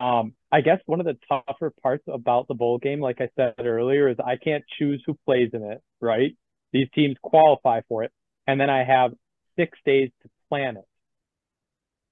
Um, 0.00 0.34
I 0.50 0.60
guess 0.62 0.80
one 0.86 1.00
of 1.00 1.06
the 1.06 1.16
tougher 1.28 1.72
parts 1.82 2.04
about 2.08 2.48
the 2.48 2.54
bowl 2.54 2.78
game, 2.78 3.00
like 3.00 3.20
I 3.20 3.28
said 3.36 3.54
earlier, 3.60 4.08
is 4.08 4.16
I 4.24 4.36
can't 4.36 4.64
choose 4.78 5.02
who 5.06 5.14
plays 5.24 5.50
in 5.52 5.62
it, 5.62 5.80
right? 6.00 6.36
These 6.72 6.88
teams 6.94 7.16
qualify 7.22 7.80
for 7.88 8.02
it, 8.04 8.12
and 8.46 8.60
then 8.60 8.70
I 8.70 8.84
have 8.84 9.12
six 9.56 9.78
days 9.84 10.10
to 10.22 10.30
plan 10.48 10.76
it. 10.76 10.84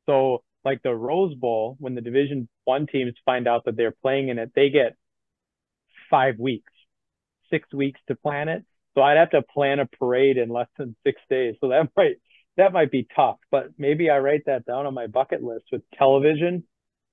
So, 0.07 0.43
like 0.65 0.83
the 0.83 0.95
Rose 0.95 1.35
Bowl, 1.35 1.77
when 1.79 1.95
the 1.95 2.01
Division 2.01 2.49
One 2.65 2.87
teams 2.87 3.15
find 3.25 3.49
out 3.49 3.65
that 3.65 3.77
they're 3.77 3.95
playing 4.03 4.29
in 4.29 4.39
it, 4.39 4.53
they 4.55 4.71
get 4.71 4.97
five 6.11 6.39
weeks, 6.39 6.73
six 7.51 7.73
weeks 7.73 8.01
to 8.09 8.17
plan 8.17 8.49
it. 8.49 8.65
So 8.95 9.03
I'd 9.03 9.17
have 9.17 9.31
to 9.31 9.43
plan 9.43 9.79
a 9.79 9.87
parade 9.87 10.37
in 10.37 10.49
less 10.49 10.69
than 10.77 10.97
six 11.05 11.21
days. 11.31 11.55
So 11.61 11.69
that 11.69 11.89
might 11.97 12.17
that 12.57 12.73
might 12.73 12.91
be 12.91 13.07
tough, 13.15 13.39
but 13.51 13.69
maybe 13.79 14.11
I 14.11 14.19
write 14.19 14.43
that 14.47 14.67
down 14.67 14.85
on 14.85 14.93
my 14.93 15.07
bucket 15.07 15.43
list 15.43 15.67
with 15.73 15.83
television 15.95 16.65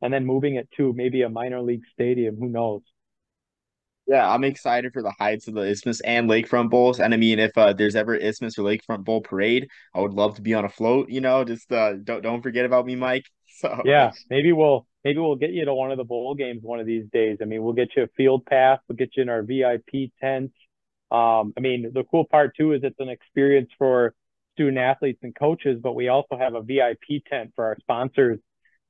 and 0.01 0.13
then 0.13 0.25
moving 0.25 0.55
it 0.55 0.67
to 0.77 0.91
maybe 0.93 1.21
a 1.21 1.29
minor 1.29 1.61
league 1.61 1.83
stadium. 1.93 2.35
Who 2.37 2.49
knows? 2.49 2.81
Yeah, 4.07 4.29
I'm 4.29 4.45
excited 4.45 4.93
for 4.93 5.01
the 5.01 5.13
heights 5.19 5.47
of 5.47 5.53
the 5.53 5.61
Isthmus 5.61 5.99
and 6.01 6.29
Lakefront 6.29 6.69
Bowls. 6.69 6.99
And 7.01 7.13
I 7.13 7.17
mean, 7.17 7.39
if 7.39 7.51
uh, 7.57 7.73
there's 7.73 7.95
ever 7.95 8.15
Isthmus 8.15 8.57
or 8.57 8.63
Lakefront 8.63 9.03
Bowl 9.03 9.21
parade, 9.21 9.67
I 9.93 9.99
would 9.99 10.13
love 10.13 10.35
to 10.35 10.41
be 10.41 10.53
on 10.53 10.63
a 10.63 10.69
float, 10.69 11.09
you 11.09 11.19
know, 11.19 11.43
just 11.43 11.71
uh 11.71 11.93
don't 12.03 12.21
don't 12.21 12.41
forget 12.41 12.65
about 12.65 12.85
me, 12.85 12.95
Mike. 12.95 13.25
So 13.59 13.81
Yeah, 13.85 14.11
maybe 14.29 14.53
we'll 14.53 14.85
maybe 15.03 15.17
we'll 15.17 15.35
get 15.35 15.49
you 15.49 15.65
to 15.65 15.73
one 15.73 15.89
of 15.91 15.97
the 15.97 16.03
bowl 16.03 16.35
games 16.35 16.61
one 16.61 16.79
of 16.79 16.85
these 16.85 17.05
days. 17.11 17.39
I 17.41 17.45
mean, 17.45 17.63
we'll 17.63 17.73
get 17.73 17.89
you 17.97 18.03
a 18.03 18.07
field 18.15 18.45
pass, 18.45 18.79
we'll 18.87 18.97
get 18.97 19.17
you 19.17 19.23
in 19.23 19.29
our 19.29 19.41
VIP 19.41 20.11
tent. 20.21 20.51
Um, 21.09 21.53
I 21.57 21.61
mean, 21.61 21.89
the 21.91 22.03
cool 22.03 22.25
part 22.25 22.55
too 22.55 22.73
is 22.73 22.81
it's 22.83 22.99
an 22.99 23.09
experience 23.09 23.71
for 23.79 24.13
student 24.53 24.77
athletes 24.77 25.19
and 25.23 25.35
coaches, 25.35 25.79
but 25.81 25.95
we 25.95 26.07
also 26.07 26.37
have 26.37 26.53
a 26.53 26.61
VIP 26.61 27.23
tent 27.27 27.51
for 27.55 27.65
our 27.65 27.77
sponsors 27.79 28.39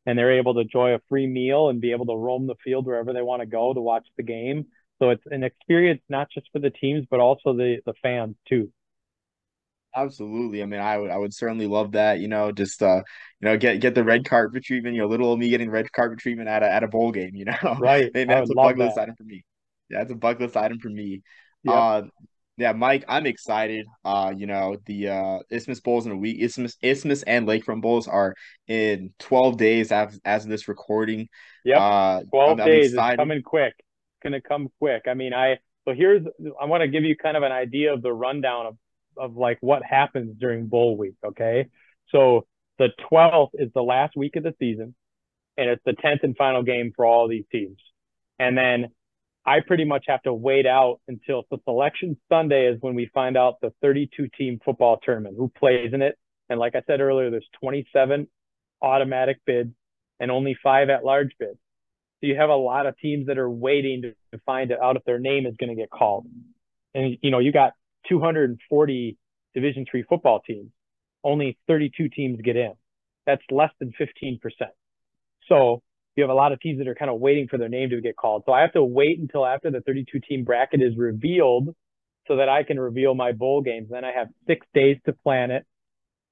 and 0.05 0.17
they're 0.17 0.37
able 0.39 0.53
to 0.53 0.61
enjoy 0.61 0.93
a 0.95 1.01
free 1.09 1.27
meal 1.27 1.69
and 1.69 1.81
be 1.81 1.91
able 1.91 2.05
to 2.05 2.15
roam 2.15 2.47
the 2.47 2.55
field 2.63 2.85
wherever 2.85 3.13
they 3.13 3.21
want 3.21 3.41
to 3.41 3.45
go 3.45 3.73
to 3.73 3.81
watch 3.81 4.07
the 4.15 4.23
game. 4.23 4.65
So 4.99 5.09
it's 5.11 5.23
an 5.27 5.43
experience 5.43 6.01
not 6.09 6.29
just 6.31 6.47
for 6.51 6.59
the 6.59 6.69
teams 6.71 7.05
but 7.09 7.19
also 7.19 7.53
the 7.53 7.81
the 7.85 7.93
fans 8.01 8.35
too. 8.47 8.71
Absolutely. 9.95 10.61
I 10.61 10.65
mean, 10.67 10.79
I 10.79 10.97
would 10.97 11.09
I 11.09 11.17
would 11.17 11.33
certainly 11.33 11.65
love 11.65 11.93
that. 11.93 12.19
You 12.19 12.27
know, 12.27 12.51
just 12.51 12.83
uh, 12.83 13.01
you 13.41 13.49
know, 13.49 13.57
get 13.57 13.81
get 13.81 13.95
the 13.95 14.03
red 14.03 14.25
carpet 14.25 14.63
treatment. 14.63 14.95
You 14.95 15.01
know, 15.01 15.07
little 15.07 15.35
me 15.35 15.49
getting 15.49 15.71
red 15.71 15.91
carpet 15.91 16.19
treatment 16.19 16.49
at 16.49 16.61
a 16.61 16.71
at 16.71 16.83
a 16.83 16.87
bowl 16.87 17.11
game. 17.11 17.31
You 17.35 17.45
know, 17.63 17.77
right? 17.79 18.11
Maybe 18.13 18.33
that's 18.33 18.51
a 18.51 18.53
bucket 18.53 18.77
list 18.77 18.95
that. 18.95 19.03
item 19.03 19.15
for 19.15 19.23
me. 19.23 19.43
Yeah, 19.89 19.99
that's 19.99 20.11
a 20.11 20.15
bucket 20.15 20.41
list 20.41 20.57
item 20.57 20.79
for 20.79 20.89
me. 20.89 21.23
Yep. 21.63 21.73
Uh, 21.73 22.01
yeah, 22.57 22.73
Mike, 22.73 23.05
I'm 23.07 23.25
excited. 23.25 23.87
Uh, 24.03 24.33
you 24.35 24.45
know, 24.45 24.77
the 24.85 25.09
uh 25.09 25.39
Isthmus 25.49 25.79
Bowls 25.79 26.05
in 26.05 26.11
a 26.11 26.17
week. 26.17 26.37
Isthmus 26.41 26.77
Isthmus 26.81 27.23
and 27.23 27.47
Lakefront 27.47 27.81
Bowls 27.81 28.07
are 28.07 28.35
in 28.67 29.13
12 29.19 29.57
days 29.57 29.91
as 29.91 30.19
as 30.25 30.43
of 30.43 30.49
this 30.51 30.67
recording. 30.67 31.27
Yeah, 31.63 31.79
Uh, 31.79 32.21
12 32.29 32.51
I'm, 32.51 32.59
I'm 32.61 32.67
days 32.67 32.93
coming 32.93 33.41
quick. 33.41 33.73
To 34.23 34.41
come 34.41 34.69
quick. 34.79 35.03
I 35.07 35.13
mean, 35.13 35.33
I 35.33 35.59
so 35.87 35.93
here's 35.93 36.21
I 36.61 36.65
want 36.65 36.81
to 36.81 36.87
give 36.89 37.03
you 37.03 37.15
kind 37.15 37.37
of 37.37 37.43
an 37.43 37.51
idea 37.53 37.93
of 37.93 38.01
the 38.01 38.11
rundown 38.11 38.65
of 38.65 38.77
of 39.17 39.37
like 39.37 39.57
what 39.61 39.83
happens 39.83 40.35
during 40.37 40.67
bowl 40.67 40.97
week, 40.97 41.15
okay? 41.25 41.67
So 42.09 42.45
the 42.77 42.89
12th 43.11 43.51
is 43.53 43.69
the 43.73 43.81
last 43.81 44.15
week 44.15 44.35
of 44.35 44.43
the 44.43 44.53
season 44.59 44.95
and 45.57 45.69
it's 45.69 45.81
the 45.85 45.93
10th 45.93 46.23
and 46.23 46.37
final 46.37 46.61
game 46.61 46.93
for 46.95 47.05
all 47.05 47.27
these 47.27 47.45
teams. 47.51 47.77
And 48.37 48.57
then 48.57 48.87
I 49.45 49.61
pretty 49.61 49.85
much 49.85 50.05
have 50.07 50.21
to 50.23 50.33
wait 50.33 50.67
out 50.67 50.99
until 51.07 51.43
so 51.49 51.59
selection 51.63 52.17
Sunday 52.29 52.67
is 52.67 52.81
when 52.81 52.95
we 52.95 53.09
find 53.13 53.37
out 53.37 53.55
the 53.61 53.73
32 53.81 54.27
team 54.37 54.59
football 54.63 54.99
tournament 55.01 55.35
who 55.37 55.49
plays 55.57 55.93
in 55.93 56.01
it. 56.01 56.17
And 56.49 56.59
like 56.59 56.75
I 56.75 56.81
said 56.85 57.01
earlier, 57.01 57.29
there's 57.29 57.47
27 57.61 58.27
automatic 58.81 59.39
bids 59.45 59.71
and 60.19 60.31
only 60.31 60.57
five 60.61 60.89
at 60.89 61.03
large 61.03 61.31
bids. 61.39 61.57
So 62.19 62.27
you 62.27 62.35
have 62.35 62.49
a 62.49 62.55
lot 62.55 62.85
of 62.85 62.97
teams 62.97 63.27
that 63.27 63.37
are 63.37 63.49
waiting 63.49 64.01
to, 64.01 64.13
find 64.45 64.71
out 64.71 64.95
if 64.95 65.03
their 65.03 65.19
name 65.19 65.47
is 65.47 65.55
going 65.57 65.69
to 65.69 65.75
get 65.75 65.89
called. 65.89 66.27
And 66.93 67.17
you 67.21 67.31
know, 67.31 67.39
you 67.39 67.51
got 67.51 67.73
240 68.07 69.17
Division 69.55 69.85
three 69.89 70.03
football 70.03 70.39
teams. 70.45 70.69
Only 71.23 71.57
32 71.67 72.09
teams 72.09 72.39
get 72.43 72.55
in. 72.55 72.73
That's 73.25 73.41
less 73.49 73.71
than 73.79 73.91
15%. 73.99 74.39
So 75.49 75.81
you 76.15 76.23
have 76.23 76.29
a 76.29 76.35
lot 76.35 76.51
of 76.51 76.59
teams 76.59 76.77
that 76.77 76.87
are 76.87 76.95
kind 76.95 77.09
of 77.09 77.19
waiting 77.19 77.47
for 77.47 77.57
their 77.57 77.69
name 77.69 77.89
to 77.89 78.01
get 78.01 78.15
called. 78.15 78.43
So 78.45 78.51
I 78.51 78.61
have 78.61 78.73
to 78.73 78.83
wait 78.83 79.19
until 79.19 79.45
after 79.45 79.71
the 79.71 79.81
32 79.81 80.19
team 80.19 80.43
bracket 80.43 80.81
is 80.81 80.95
revealed 80.95 81.75
so 82.27 82.35
that 82.37 82.49
I 82.49 82.63
can 82.63 82.79
reveal 82.79 83.15
my 83.15 83.31
bowl 83.31 83.61
games. 83.61 83.87
Then 83.89 84.05
I 84.05 84.11
have 84.11 84.27
six 84.45 84.65
days 84.73 84.97
to 85.05 85.13
plan 85.13 85.51
it. 85.51 85.65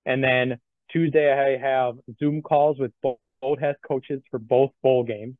And 0.05 0.23
then 0.23 0.59
Tuesday, 0.91 1.31
I 1.31 1.57
have 1.57 1.95
Zoom 2.19 2.41
calls 2.41 2.77
with 2.77 2.91
both 3.01 3.59
head 3.59 3.75
coaches 3.87 4.21
for 4.29 4.39
both 4.39 4.71
bowl 4.83 5.03
games. 5.03 5.35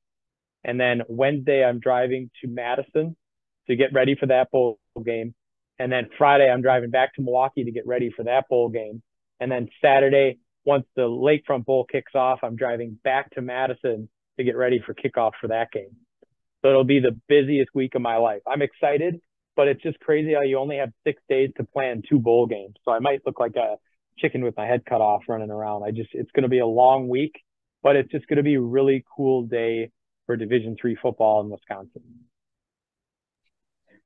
And 0.65 0.79
then 0.79 1.03
Wednesday, 1.07 1.63
I'm 1.63 1.79
driving 1.79 2.31
to 2.41 2.47
Madison 2.47 3.15
to 3.67 3.75
get 3.75 3.93
ready 3.93 4.15
for 4.15 4.25
that 4.25 4.49
bowl 4.51 4.79
game. 5.05 5.35
And 5.77 5.91
then 5.91 6.09
Friday, 6.17 6.49
I'm 6.49 6.63
driving 6.63 6.89
back 6.89 7.13
to 7.15 7.21
Milwaukee 7.21 7.63
to 7.63 7.71
get 7.71 7.85
ready 7.85 8.09
for 8.09 8.23
that 8.23 8.49
bowl 8.49 8.69
game. 8.69 9.03
And 9.39 9.51
then 9.51 9.69
Saturday, 9.79 10.39
once 10.65 10.85
the 10.95 11.03
Lakefront 11.03 11.65
Bowl 11.65 11.85
kicks 11.85 12.15
off, 12.15 12.39
I'm 12.41 12.55
driving 12.55 12.97
back 13.03 13.29
to 13.35 13.41
Madison 13.41 14.09
to 14.37 14.43
get 14.43 14.57
ready 14.57 14.81
for 14.83 14.95
kickoff 14.95 15.33
for 15.39 15.49
that 15.49 15.71
game. 15.71 15.95
So 16.61 16.69
it'll 16.69 16.83
be 16.83 16.99
the 16.99 17.19
busiest 17.27 17.69
week 17.75 17.93
of 17.93 18.01
my 18.01 18.17
life. 18.17 18.41
I'm 18.47 18.63
excited, 18.63 19.21
but 19.55 19.67
it's 19.67 19.83
just 19.83 19.99
crazy 19.99 20.33
how 20.33 20.41
you 20.41 20.57
only 20.57 20.77
have 20.77 20.91
six 21.03 21.21
days 21.29 21.51
to 21.57 21.63
plan 21.63 22.01
two 22.09 22.17
bowl 22.17 22.47
games. 22.47 22.75
So 22.83 22.91
I 22.91 22.97
might 22.97 23.21
look 23.23 23.39
like 23.39 23.55
a 23.55 23.75
chicken 24.17 24.43
with 24.43 24.57
my 24.57 24.65
head 24.65 24.83
cut 24.83 25.01
off 25.01 25.23
running 25.27 25.51
around. 25.51 25.83
I 25.83 25.91
just, 25.91 26.09
it's 26.13 26.31
going 26.31 26.43
to 26.43 26.49
be 26.49 26.59
a 26.59 26.65
long 26.65 27.07
week, 27.07 27.35
but 27.83 27.95
it's 27.95 28.09
just 28.09 28.25
going 28.25 28.37
to 28.37 28.43
be 28.43 28.55
a 28.55 28.61
really 28.61 29.05
cool 29.15 29.43
day 29.43 29.91
for 30.25 30.37
Division 30.37 30.75
three 30.79 30.95
football 30.95 31.41
in 31.41 31.49
Wisconsin. 31.49 32.03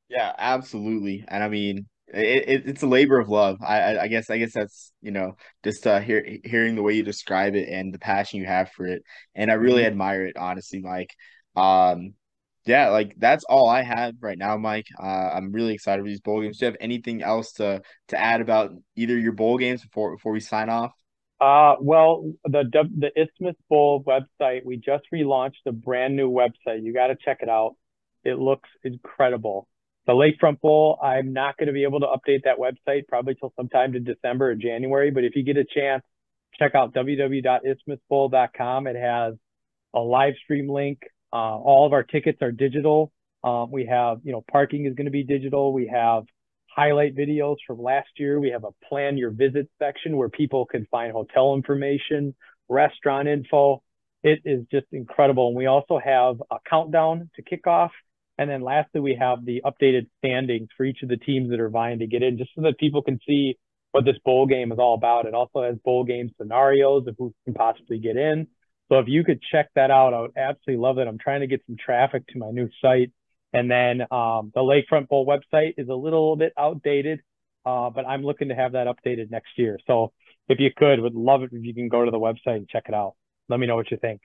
Yeah, 0.09 0.33
absolutely. 0.37 1.23
And 1.27 1.43
I 1.43 1.49
mean, 1.49 1.87
it, 2.07 2.49
it, 2.49 2.69
it's 2.69 2.81
a 2.83 2.87
labor 2.87 3.19
of 3.19 3.29
love. 3.29 3.57
I, 3.61 3.97
I 3.99 4.07
guess 4.07 4.29
I 4.29 4.37
guess 4.37 4.53
that's 4.53 4.91
you 5.01 5.11
know 5.11 5.35
just 5.63 5.85
uh 5.85 5.99
hear, 5.99 6.25
hearing 6.43 6.75
the 6.75 6.81
way 6.81 6.93
you 6.93 7.03
describe 7.03 7.55
it 7.55 7.69
and 7.69 7.93
the 7.93 7.99
passion 7.99 8.39
you 8.39 8.45
have 8.47 8.71
for 8.71 8.85
it, 8.87 9.03
and 9.35 9.51
I 9.51 9.55
really 9.55 9.83
Mhm. 9.83 9.85
admire 9.85 10.25
it, 10.25 10.37
honestly, 10.37 10.79
Mike. 10.81 11.13
Um, 11.55 12.13
yeah, 12.65 12.89
like 12.89 13.15
that's 13.17 13.43
all 13.45 13.67
I 13.69 13.83
have 13.83 14.15
right 14.21 14.37
now, 14.37 14.57
Mike. 14.57 14.87
Uh, 15.01 15.05
I'm 15.33 15.51
really 15.51 15.73
excited 15.73 16.01
for 16.03 16.07
these 16.09 16.21
bowl 16.21 16.41
games. 16.41 16.57
Do 16.57 16.65
you 16.65 16.71
have 16.71 16.77
anything 16.81 17.21
else 17.23 17.53
to 17.53 17.81
to 18.09 18.19
add 18.19 18.41
about 18.41 18.71
either 18.95 19.17
your 19.17 19.33
bowl 19.33 19.57
games 19.57 19.81
before 19.83 20.15
before 20.15 20.31
we 20.33 20.39
sign 20.39 20.69
off? 20.69 20.91
Uh, 21.39 21.75
well, 21.79 22.31
the 22.43 22.63
the 22.73 23.11
Isthmus 23.15 23.55
Bowl 23.69 24.03
website, 24.03 24.65
we 24.65 24.75
just 24.77 25.05
relaunched 25.13 25.65
a 25.65 25.71
brand 25.71 26.15
new 26.15 26.29
website. 26.29 26.83
You 26.83 26.93
got 26.93 27.07
to 27.07 27.15
check 27.15 27.39
it 27.41 27.49
out. 27.49 27.75
It 28.25 28.37
looks 28.37 28.69
incredible. 28.83 29.67
The 30.05 30.13
Lakefront 30.13 30.59
Bowl, 30.59 30.99
I'm 31.01 31.33
not 31.33 31.55
going 31.57 31.67
to 31.67 31.73
be 31.73 31.83
able 31.83 31.99
to 32.01 32.07
update 32.07 32.43
that 32.43 32.57
website 32.57 33.07
probably 33.07 33.35
till 33.35 33.53
sometime 33.55 33.93
to 33.93 33.99
December 33.99 34.51
or 34.51 34.55
January, 34.55 35.11
but 35.11 35.23
if 35.23 35.35
you 35.35 35.43
get 35.43 35.55
a 35.55 35.63
chance, 35.63 36.03
check 36.57 36.73
out 36.75 36.93
www.isthmusbowl.com. 36.93 38.87
It 38.87 38.95
has 38.95 39.35
a 39.93 39.99
live 39.99 40.33
stream 40.43 40.67
link. 40.67 40.99
Uh, 41.31 41.35
all 41.35 41.85
of 41.85 41.93
our 41.93 42.03
tickets 42.03 42.41
are 42.41 42.51
digital. 42.51 43.11
Um, 43.43 43.71
we 43.71 43.85
have, 43.85 44.19
you 44.23 44.31
know, 44.31 44.43
parking 44.51 44.85
is 44.85 44.95
going 44.95 45.05
to 45.05 45.11
be 45.11 45.23
digital. 45.23 45.71
We 45.71 45.87
have 45.87 46.23
highlight 46.75 47.15
videos 47.15 47.57
from 47.65 47.81
last 47.81 48.09
year. 48.17 48.39
We 48.39 48.51
have 48.51 48.63
a 48.63 48.71
plan 48.87 49.17
your 49.17 49.31
visit 49.31 49.69
section 49.79 50.17
where 50.17 50.29
people 50.29 50.65
can 50.65 50.85
find 50.91 51.11
hotel 51.11 51.53
information, 51.53 52.35
restaurant 52.67 53.27
info. 53.27 53.83
It 54.23 54.41
is 54.45 54.65
just 54.71 54.87
incredible. 54.91 55.47
And 55.47 55.57
we 55.57 55.65
also 55.65 55.99
have 56.03 56.41
a 56.51 56.57
countdown 56.69 57.29
to 57.35 57.43
kickoff. 57.43 57.89
And 58.37 58.49
then 58.49 58.61
lastly, 58.61 59.01
we 59.01 59.15
have 59.19 59.45
the 59.45 59.61
updated 59.65 60.07
standings 60.19 60.69
for 60.77 60.85
each 60.85 61.03
of 61.03 61.09
the 61.09 61.17
teams 61.17 61.49
that 61.49 61.59
are 61.59 61.69
vying 61.69 61.99
to 61.99 62.07
get 62.07 62.23
in, 62.23 62.37
just 62.37 62.51
so 62.55 62.61
that 62.61 62.77
people 62.77 63.01
can 63.01 63.19
see 63.27 63.57
what 63.91 64.05
this 64.05 64.17
bowl 64.23 64.45
game 64.45 64.71
is 64.71 64.79
all 64.79 64.93
about. 64.93 65.25
It 65.25 65.33
also 65.33 65.63
has 65.63 65.75
bowl 65.83 66.03
game 66.03 66.31
scenarios 66.37 67.07
of 67.07 67.15
who 67.17 67.33
can 67.45 67.53
possibly 67.53 67.99
get 67.99 68.15
in. 68.15 68.47
So 68.87 68.99
if 68.99 69.07
you 69.07 69.23
could 69.23 69.41
check 69.51 69.69
that 69.75 69.91
out, 69.91 70.13
I 70.13 70.21
would 70.21 70.37
absolutely 70.37 70.81
love 70.81 70.97
it. 70.99 71.07
I'm 71.07 71.17
trying 71.17 71.41
to 71.41 71.47
get 71.47 71.61
some 71.67 71.75
traffic 71.77 72.25
to 72.27 72.39
my 72.39 72.51
new 72.51 72.69
site. 72.81 73.11
And 73.53 73.69
then 73.69 74.01
um, 74.11 74.51
the 74.53 74.61
Lakefront 74.61 75.07
Bowl 75.07 75.25
website 75.25 75.73
is 75.77 75.89
a 75.89 75.93
little 75.95 76.35
bit 76.35 76.53
outdated, 76.57 77.21
uh, 77.65 77.89
but 77.89 78.05
I'm 78.05 78.21
looking 78.23 78.49
to 78.49 78.55
have 78.55 78.73
that 78.73 78.87
updated 78.87 79.31
next 79.31 79.57
year. 79.57 79.79
So 79.87 80.13
if 80.47 80.59
you 80.59 80.69
could, 80.75 80.99
would 80.99 81.15
love 81.15 81.43
it 81.43 81.49
if 81.53 81.63
you 81.63 81.73
can 81.73 81.89
go 81.89 82.05
to 82.05 82.11
the 82.11 82.19
website 82.19 82.57
and 82.57 82.69
check 82.69 82.83
it 82.87 82.93
out. 82.93 83.15
Let 83.49 83.59
me 83.59 83.67
know 83.67 83.75
what 83.75 83.89
you 83.91 83.97
think. 83.97 84.21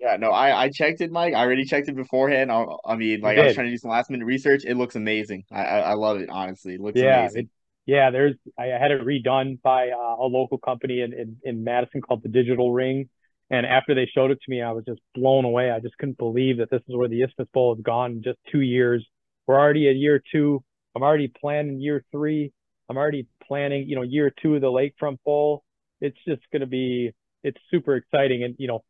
Yeah, 0.00 0.16
no, 0.16 0.30
I 0.32 0.64
I 0.64 0.68
checked 0.68 1.00
it, 1.00 1.12
Mike. 1.12 1.32
I 1.34 1.40
already 1.40 1.64
checked 1.64 1.88
it 1.88 1.94
beforehand. 1.94 2.50
I, 2.50 2.64
I 2.84 2.96
mean, 2.96 3.20
like 3.20 3.38
I 3.38 3.42
was 3.42 3.52
trying 3.52 3.66
to 3.66 3.70
do 3.70 3.78
some 3.78 3.90
last 3.90 4.10
minute 4.10 4.24
research. 4.24 4.64
It 4.64 4.76
looks 4.76 4.96
amazing. 4.96 5.44
I 5.50 5.62
I, 5.64 5.78
I 5.78 5.92
love 5.94 6.18
it, 6.20 6.28
honestly. 6.28 6.74
It 6.74 6.80
looks 6.80 7.02
Yeah, 7.02 7.30
amazing. 7.30 7.34
it, 7.34 7.48
yeah, 7.86 8.10
there's 8.10 8.34
I 8.58 8.66
had 8.66 8.90
it 8.90 9.00
redone 9.02 9.60
by 9.62 9.90
uh, 9.90 10.16
a 10.20 10.26
local 10.26 10.58
company 10.58 11.00
in, 11.00 11.12
in 11.12 11.36
in 11.42 11.64
Madison 11.64 12.00
called 12.02 12.22
the 12.22 12.28
Digital 12.28 12.72
Ring. 12.72 13.08
And 13.52 13.66
after 13.66 13.94
they 13.94 14.10
showed 14.12 14.30
it 14.30 14.38
to 14.42 14.50
me, 14.50 14.62
I 14.62 14.72
was 14.72 14.84
just 14.86 15.00
blown 15.14 15.44
away. 15.44 15.70
I 15.70 15.78
just 15.78 15.96
couldn't 15.98 16.16
believe 16.16 16.56
that 16.56 16.70
this 16.70 16.80
is 16.88 16.96
where 16.96 17.06
the 17.08 17.20
Isthmus 17.20 17.48
Bowl 17.52 17.74
has 17.74 17.82
gone 17.82 18.12
in 18.12 18.22
just 18.22 18.38
two 18.50 18.62
years. 18.62 19.06
We're 19.46 19.60
already 19.60 19.90
at 19.90 19.96
year 19.96 20.22
two. 20.32 20.64
I'm 20.96 21.02
already 21.02 21.28
planning 21.28 21.78
year 21.78 22.02
three. 22.10 22.50
I'm 22.88 22.96
already 22.96 23.26
planning, 23.46 23.88
you 23.88 23.94
know, 23.94 24.02
year 24.02 24.32
two 24.42 24.54
of 24.54 24.62
the 24.62 24.68
Lakefront 24.68 25.18
Bowl. 25.24 25.64
It's 26.00 26.16
just 26.26 26.40
going 26.50 26.60
to 26.60 26.66
be, 26.66 27.12
it's 27.44 27.58
super 27.70 27.94
exciting. 27.94 28.42
And, 28.42 28.56
you 28.58 28.68
know, 28.68 28.84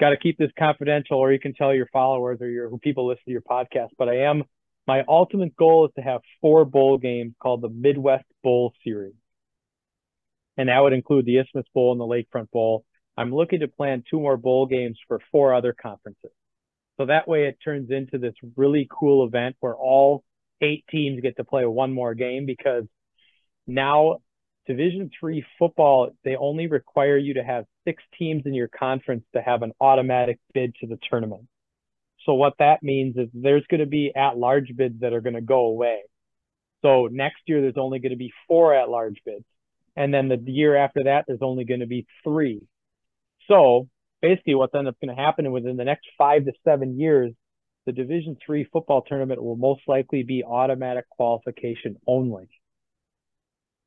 got 0.00 0.10
to 0.10 0.16
keep 0.16 0.38
this 0.38 0.50
confidential 0.58 1.18
or 1.18 1.32
you 1.32 1.38
can 1.38 1.54
tell 1.54 1.72
your 1.72 1.88
followers 1.92 2.38
or 2.40 2.48
your 2.48 2.76
people 2.78 3.06
listen 3.06 3.22
to 3.26 3.30
your 3.30 3.42
podcast. 3.42 3.90
But 3.96 4.08
I 4.08 4.22
am, 4.22 4.42
my 4.88 5.04
ultimate 5.06 5.54
goal 5.54 5.86
is 5.86 5.92
to 5.94 6.02
have 6.02 6.20
four 6.40 6.64
bowl 6.64 6.98
games 6.98 7.34
called 7.40 7.62
the 7.62 7.68
Midwest 7.68 8.24
Bowl 8.42 8.72
Series. 8.82 9.14
And 10.56 10.68
that 10.68 10.80
would 10.80 10.94
include 10.94 11.26
the 11.26 11.38
Isthmus 11.38 11.66
Bowl 11.72 11.92
and 11.92 12.00
the 12.00 12.04
Lakefront 12.04 12.50
Bowl. 12.50 12.84
I'm 13.16 13.34
looking 13.34 13.60
to 13.60 13.68
plan 13.68 14.04
two 14.10 14.20
more 14.20 14.36
bowl 14.36 14.66
games 14.66 14.98
for 15.06 15.20
four 15.30 15.54
other 15.54 15.72
conferences. 15.72 16.30
So 16.96 17.06
that 17.06 17.28
way 17.28 17.46
it 17.46 17.58
turns 17.62 17.90
into 17.90 18.18
this 18.18 18.34
really 18.56 18.88
cool 18.90 19.26
event 19.26 19.56
where 19.60 19.74
all 19.74 20.22
eight 20.60 20.84
teams 20.90 21.20
get 21.20 21.36
to 21.36 21.44
play 21.44 21.64
one 21.64 21.92
more 21.92 22.14
game 22.14 22.46
because 22.46 22.84
now 23.66 24.18
Division 24.66 25.10
three 25.18 25.44
football, 25.58 26.10
they 26.24 26.36
only 26.36 26.66
require 26.66 27.16
you 27.16 27.34
to 27.34 27.42
have 27.42 27.64
six 27.84 28.02
teams 28.18 28.42
in 28.44 28.54
your 28.54 28.68
conference 28.68 29.24
to 29.34 29.42
have 29.42 29.62
an 29.62 29.72
automatic 29.80 30.38
bid 30.52 30.74
to 30.80 30.86
the 30.86 30.98
tournament. 31.08 31.48
So 32.26 32.34
what 32.34 32.54
that 32.58 32.82
means 32.82 33.16
is 33.16 33.28
there's 33.32 33.64
going 33.70 33.80
to 33.80 33.86
be 33.86 34.12
at 34.14 34.36
large 34.36 34.76
bids 34.76 35.00
that 35.00 35.12
are 35.12 35.22
going 35.22 35.34
to 35.34 35.40
go 35.40 35.66
away. 35.66 36.00
So 36.82 37.08
next 37.10 37.40
year 37.46 37.62
there's 37.62 37.78
only 37.78 37.98
going 37.98 38.10
to 38.10 38.16
be 38.16 38.32
four 38.46 38.74
at 38.74 38.88
large 38.88 39.20
bids. 39.24 39.44
And 39.96 40.12
then 40.12 40.28
the 40.28 40.38
year 40.46 40.76
after 40.76 41.04
that, 41.04 41.24
there's 41.26 41.42
only 41.42 41.64
going 41.64 41.80
to 41.80 41.86
be 41.86 42.06
three. 42.22 42.62
So 43.48 43.88
basically 44.22 44.54
what's 44.54 44.74
ends 44.74 44.88
up 44.88 44.96
going 45.00 45.14
to 45.14 45.20
happen 45.20 45.50
within 45.52 45.76
the 45.76 45.84
next 45.84 46.06
five 46.18 46.44
to 46.44 46.52
seven 46.64 46.98
years, 46.98 47.32
the 47.86 47.92
Division 47.92 48.36
three 48.44 48.64
football 48.72 49.02
tournament 49.02 49.42
will 49.42 49.56
most 49.56 49.82
likely 49.86 50.22
be 50.22 50.44
automatic 50.44 51.08
qualification 51.08 51.96
only. 52.06 52.48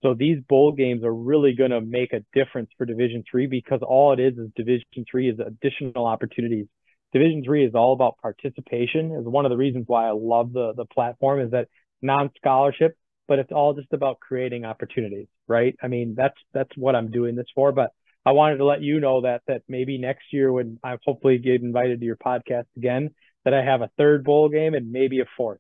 So 0.02 0.14
these 0.14 0.40
bowl 0.50 0.74
games 0.74 1.04
are 1.04 1.14
really 1.14 1.54
going 1.54 1.72
to 1.72 1.80
make 1.80 2.12
a 2.12 2.26
difference 2.34 2.70
for 2.78 2.86
Division 2.86 3.24
three 3.30 3.48
because 3.48 3.80
all 3.82 4.12
it 4.12 4.20
is 4.20 4.38
is 4.38 4.50
Division 4.56 5.06
three 5.10 5.30
is 5.30 5.40
additional 5.40 6.06
opportunities. 6.06 6.68
Division 7.14 7.44
three 7.46 7.66
is 7.66 7.74
all 7.76 7.94
about 7.94 8.18
participation. 8.22 9.12
Is 9.14 9.26
one 9.26 9.46
of 9.46 9.50
the 9.50 9.58
reasons 9.58 9.86
why 9.88 10.08
I 10.08 10.12
love 10.12 10.52
the 10.52 10.74
the 10.76 10.86
platform 10.86 11.40
is 11.40 11.52
that 11.52 11.70
non-scholarship, 12.02 12.98
but 13.28 13.40
it's 13.40 13.52
all 13.52 13.74
just 13.74 13.94
about 13.94 14.20
creating 14.20 14.66
opportunities, 14.66 15.28
right? 15.48 15.76
I 15.82 15.88
mean, 15.88 16.16
that's 16.18 16.38
that's 16.54 16.76
what 16.76 16.96
I'm 16.96 17.12
doing 17.12 17.36
this 17.36 17.48
for. 17.56 17.72
But 17.72 17.92
I 18.26 18.32
wanted 18.32 18.58
to 18.58 18.66
let 18.66 18.82
you 18.82 19.00
know 19.00 19.22
that 19.22 19.42
that 19.48 19.64
maybe 19.68 19.98
next 19.98 20.32
year 20.32 20.52
when 20.52 20.80
I 20.84 20.98
hopefully 21.04 21.38
get 21.38 21.62
invited 21.62 22.00
to 22.00 22.06
your 22.06 22.16
podcast 22.16 22.66
again, 22.78 23.10
that 23.44 23.54
I 23.54 23.64
have 23.64 23.82
a 23.82 23.90
third 23.98 24.24
bowl 24.24 24.50
game 24.50 24.74
and 24.74 24.92
maybe 24.92 25.20
a 25.20 25.26
fourth. 25.38 25.60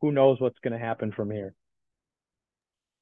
Who 0.00 0.12
knows 0.12 0.40
what's 0.40 0.58
going 0.60 0.78
to 0.78 0.84
happen 0.84 1.10
from 1.12 1.30
here? 1.30 1.54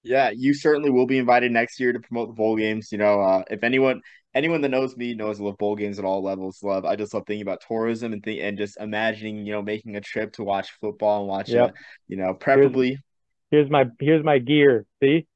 Yeah, 0.02 0.30
you 0.30 0.54
certainly 0.54 0.90
will 0.90 1.06
be 1.06 1.18
invited 1.18 1.50
next 1.50 1.80
year 1.80 1.92
to 1.92 1.98
promote 1.98 2.28
the 2.28 2.34
bowl 2.34 2.56
games. 2.56 2.92
You 2.92 2.98
know, 2.98 3.20
uh, 3.20 3.42
if 3.50 3.64
anyone 3.64 4.02
anyone 4.34 4.60
that 4.62 4.68
knows 4.68 4.96
me 4.96 5.14
knows 5.14 5.40
I 5.40 5.44
love 5.44 5.58
bowl 5.58 5.76
games 5.76 5.98
at 5.98 6.04
all 6.04 6.22
levels. 6.22 6.62
Love 6.62 6.84
I 6.84 6.96
just 6.96 7.14
love 7.14 7.24
thinking 7.26 7.42
about 7.42 7.62
tourism 7.66 8.12
and 8.12 8.22
think 8.22 8.40
and 8.42 8.58
just 8.58 8.76
imagining, 8.78 9.46
you 9.46 9.52
know, 9.52 9.62
making 9.62 9.96
a 9.96 10.00
trip 10.00 10.32
to 10.34 10.44
watch 10.44 10.70
football 10.80 11.20
and 11.20 11.28
watch 11.28 11.48
yep. 11.50 11.74
you 12.08 12.16
know, 12.16 12.34
preferably 12.34 12.88
here's, 12.88 13.00
here's, 13.50 13.70
my 13.70 13.84
here's 14.00 14.24
my 14.24 14.38
gear. 14.38 14.86
See? 15.02 15.26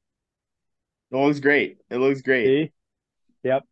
It 1.11 1.15
looks 1.15 1.39
great. 1.39 1.77
It 1.89 1.97
looks 1.97 2.21
great. 2.21 2.45
See? 2.45 2.71
Yep. 3.43 3.63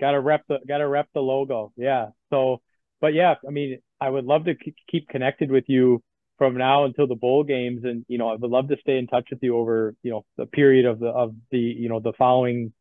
Gotta 0.00 0.20
rep 0.20 0.44
the 0.48 0.58
gotta 0.66 0.88
rep 0.88 1.08
the 1.14 1.20
logo. 1.20 1.72
Yeah. 1.76 2.08
So 2.30 2.60
but 3.00 3.14
yeah, 3.14 3.34
I 3.46 3.50
mean, 3.50 3.80
I 4.00 4.08
would 4.08 4.24
love 4.24 4.44
to 4.44 4.54
keep 4.90 5.08
connected 5.08 5.50
with 5.50 5.64
you 5.68 6.02
from 6.40 6.56
now 6.56 6.86
until 6.86 7.06
the 7.06 7.14
bowl 7.14 7.44
games 7.44 7.84
and 7.84 8.02
you 8.08 8.16
know 8.16 8.30
i 8.30 8.34
would 8.34 8.50
love 8.50 8.66
to 8.66 8.76
stay 8.80 8.96
in 8.96 9.06
touch 9.06 9.28
with 9.30 9.38
you 9.42 9.58
over 9.58 9.94
you 10.02 10.10
know 10.10 10.24
the 10.38 10.46
period 10.46 10.86
of 10.86 10.98
the 10.98 11.08
of 11.08 11.34
the 11.50 11.58
you 11.58 11.86
know 11.86 12.00
the 12.00 12.14
following 12.16 12.72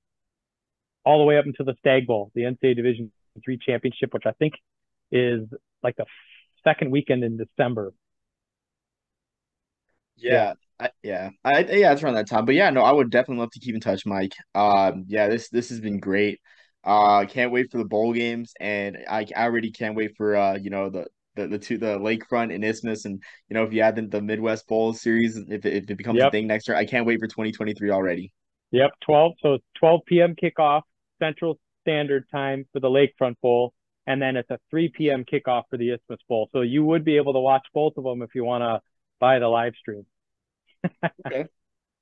all 1.04 1.20
the 1.20 1.26
way 1.26 1.38
up 1.38 1.46
until 1.46 1.66
the 1.66 1.76
Stagg 1.80 2.08
Bowl 2.08 2.32
the 2.36 2.44
ncaa 2.44 2.74
division 2.74 3.12
three 3.44 3.58
championship 3.58 4.14
which 4.14 4.24
i 4.26 4.32
think 4.32 4.54
is 5.12 5.42
like 5.84 5.98
the 5.98 6.06
second 6.64 6.90
weekend 6.90 7.22
in 7.22 7.36
december 7.36 7.92
yeah, 10.16 10.32
yeah. 10.32 10.54
I, 10.80 10.90
yeah, 11.04 11.30
I, 11.44 11.60
yeah, 11.66 11.92
it's 11.92 12.04
around 12.04 12.14
that 12.16 12.30
time. 12.30 12.46
But 12.46 12.56
yeah, 12.56 12.70
no, 12.70 12.82
I 12.82 12.92
would 12.92 13.10
definitely 13.10 13.42
love 13.42 13.52
to 13.52 13.60
keep 13.60 13.76
in 13.76 13.82
touch, 13.82 14.06
Mike. 14.06 14.34
Um, 14.56 15.06
yeah, 15.08 15.28
this 15.28 15.50
this 15.50 15.70
has 15.70 15.80
been 15.82 16.00
great. 16.00 16.40
Uh, 16.84 17.26
can't 17.26 17.52
wait 17.52 17.70
for 17.72 17.78
the 17.78 17.86
bowl 17.86 18.14
games, 18.14 18.54
and 18.60 18.98
I, 19.10 19.28
I 19.36 19.44
already 19.44 19.72
can't 19.72 19.96
wait 19.96 20.12
for 20.16 20.36
uh, 20.36 20.56
you 20.56 20.70
know, 20.70 20.90
the 20.90 21.08
the 21.36 21.48
the 21.48 21.60
two 21.60 21.78
the 21.78 21.98
lakefront 21.98 22.54
and 22.54 22.64
isthmus 22.64 23.06
and 23.06 23.22
you 23.50 23.54
know 23.54 23.64
if 23.64 23.74
you 23.74 23.82
add 23.82 23.96
the, 23.96 24.02
the 24.04 24.22
midwest 24.22 24.68
bowl 24.68 24.94
series 24.94 25.38
if 25.38 25.66
it, 25.66 25.74
if 25.74 25.90
it 25.90 25.98
becomes 25.98 26.18
yep. 26.18 26.28
a 26.28 26.32
thing 26.32 26.48
next 26.48 26.68
year 26.68 26.76
i 26.76 26.86
can't 26.86 27.06
wait 27.06 27.20
for 27.20 27.28
2023 27.28 27.92
already 27.92 28.32
yep 28.72 28.92
12 29.02 29.34
so 29.42 29.58
12 29.80 30.02
p.m 30.06 30.36
kickoff 30.36 30.82
central 31.20 31.60
standard 31.82 32.26
time 32.32 32.66
for 32.74 32.80
the 32.80 32.88
lakefront 32.90 33.36
bowl 33.42 33.74
and 34.08 34.22
then 34.22 34.36
it's 34.36 34.50
a 34.50 34.60
3 34.70 34.90
p.m 34.90 35.24
kickoff 35.24 35.64
for 35.70 35.78
the 35.78 35.92
isthmus 35.92 36.20
bowl 36.28 36.50
so 36.52 36.62
you 36.62 36.84
would 36.84 37.06
be 37.06 37.18
able 37.18 37.34
to 37.34 37.40
watch 37.40 37.66
both 37.74 37.94
of 37.98 38.04
them 38.04 38.22
if 38.22 38.36
you 38.36 38.44
want 38.44 38.62
to 38.62 38.82
buy 39.20 39.40
the 39.40 39.48
live 39.48 39.74
stream 39.80 40.06
okay 41.26 41.46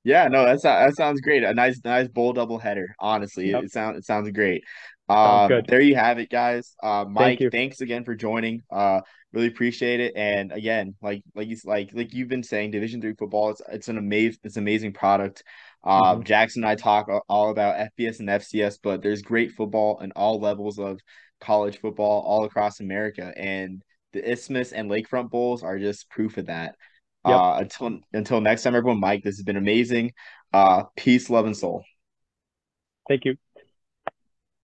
yeah, 0.04 0.28
no, 0.28 0.44
that's 0.44 0.62
that 0.62 0.96
sounds 0.96 1.20
great. 1.20 1.44
A 1.44 1.52
nice, 1.52 1.80
nice 1.84 2.08
bowl 2.08 2.32
double 2.32 2.58
header. 2.58 2.94
Honestly, 2.98 3.50
yep. 3.50 3.64
it, 3.64 3.72
sounds 3.72 3.98
it 3.98 4.04
sounds 4.06 4.30
great. 4.30 4.64
Um, 5.08 5.50
there 5.68 5.80
you 5.80 5.96
have 5.96 6.18
it, 6.18 6.30
guys. 6.30 6.74
Uh, 6.82 7.04
Mike, 7.08 7.38
Thank 7.38 7.52
thanks 7.52 7.80
again 7.80 8.04
for 8.04 8.14
joining. 8.14 8.62
Uh, 8.70 9.00
really 9.32 9.48
appreciate 9.48 10.00
it. 10.00 10.14
And 10.16 10.52
again, 10.52 10.94
like 11.02 11.22
like 11.34 11.48
you 11.48 11.56
like 11.64 11.90
like 11.92 12.14
you've 12.14 12.28
been 12.28 12.42
saying, 12.42 12.70
Division 12.70 13.00
three 13.00 13.14
football, 13.18 13.50
it's 13.50 13.62
it's 13.70 13.88
an 13.88 13.98
amazing 13.98 14.38
it's 14.44 14.56
an 14.56 14.62
amazing 14.62 14.92
product. 14.92 15.42
Uh, 15.84 16.14
mm-hmm. 16.14 16.22
Jackson 16.22 16.62
and 16.62 16.70
I 16.70 16.74
talk 16.74 17.08
all 17.28 17.50
about 17.50 17.90
FBS 17.98 18.20
and 18.20 18.28
FCS, 18.28 18.78
but 18.82 19.02
there's 19.02 19.22
great 19.22 19.52
football 19.52 20.00
in 20.00 20.12
all 20.12 20.40
levels 20.40 20.78
of 20.78 21.00
college 21.40 21.80
football 21.80 22.22
all 22.22 22.44
across 22.44 22.80
America, 22.80 23.32
and 23.36 23.82
the 24.12 24.30
Isthmus 24.30 24.72
and 24.72 24.90
Lakefront 24.90 25.30
Bowls 25.30 25.62
are 25.62 25.78
just 25.78 26.08
proof 26.08 26.38
of 26.38 26.46
that. 26.46 26.76
Yep. 27.28 27.42
Uh, 27.42 27.58
until 27.60 28.00
until 28.12 28.40
next 28.40 28.62
time, 28.62 28.74
everyone. 28.74 29.00
Mike, 29.00 29.22
this 29.24 29.36
has 29.36 29.44
been 29.44 29.56
amazing. 29.56 30.12
Uh, 30.52 30.84
peace, 30.96 31.30
love, 31.30 31.46
and 31.46 31.56
soul. 31.56 31.84
Thank 33.08 33.24
you. 33.24 33.36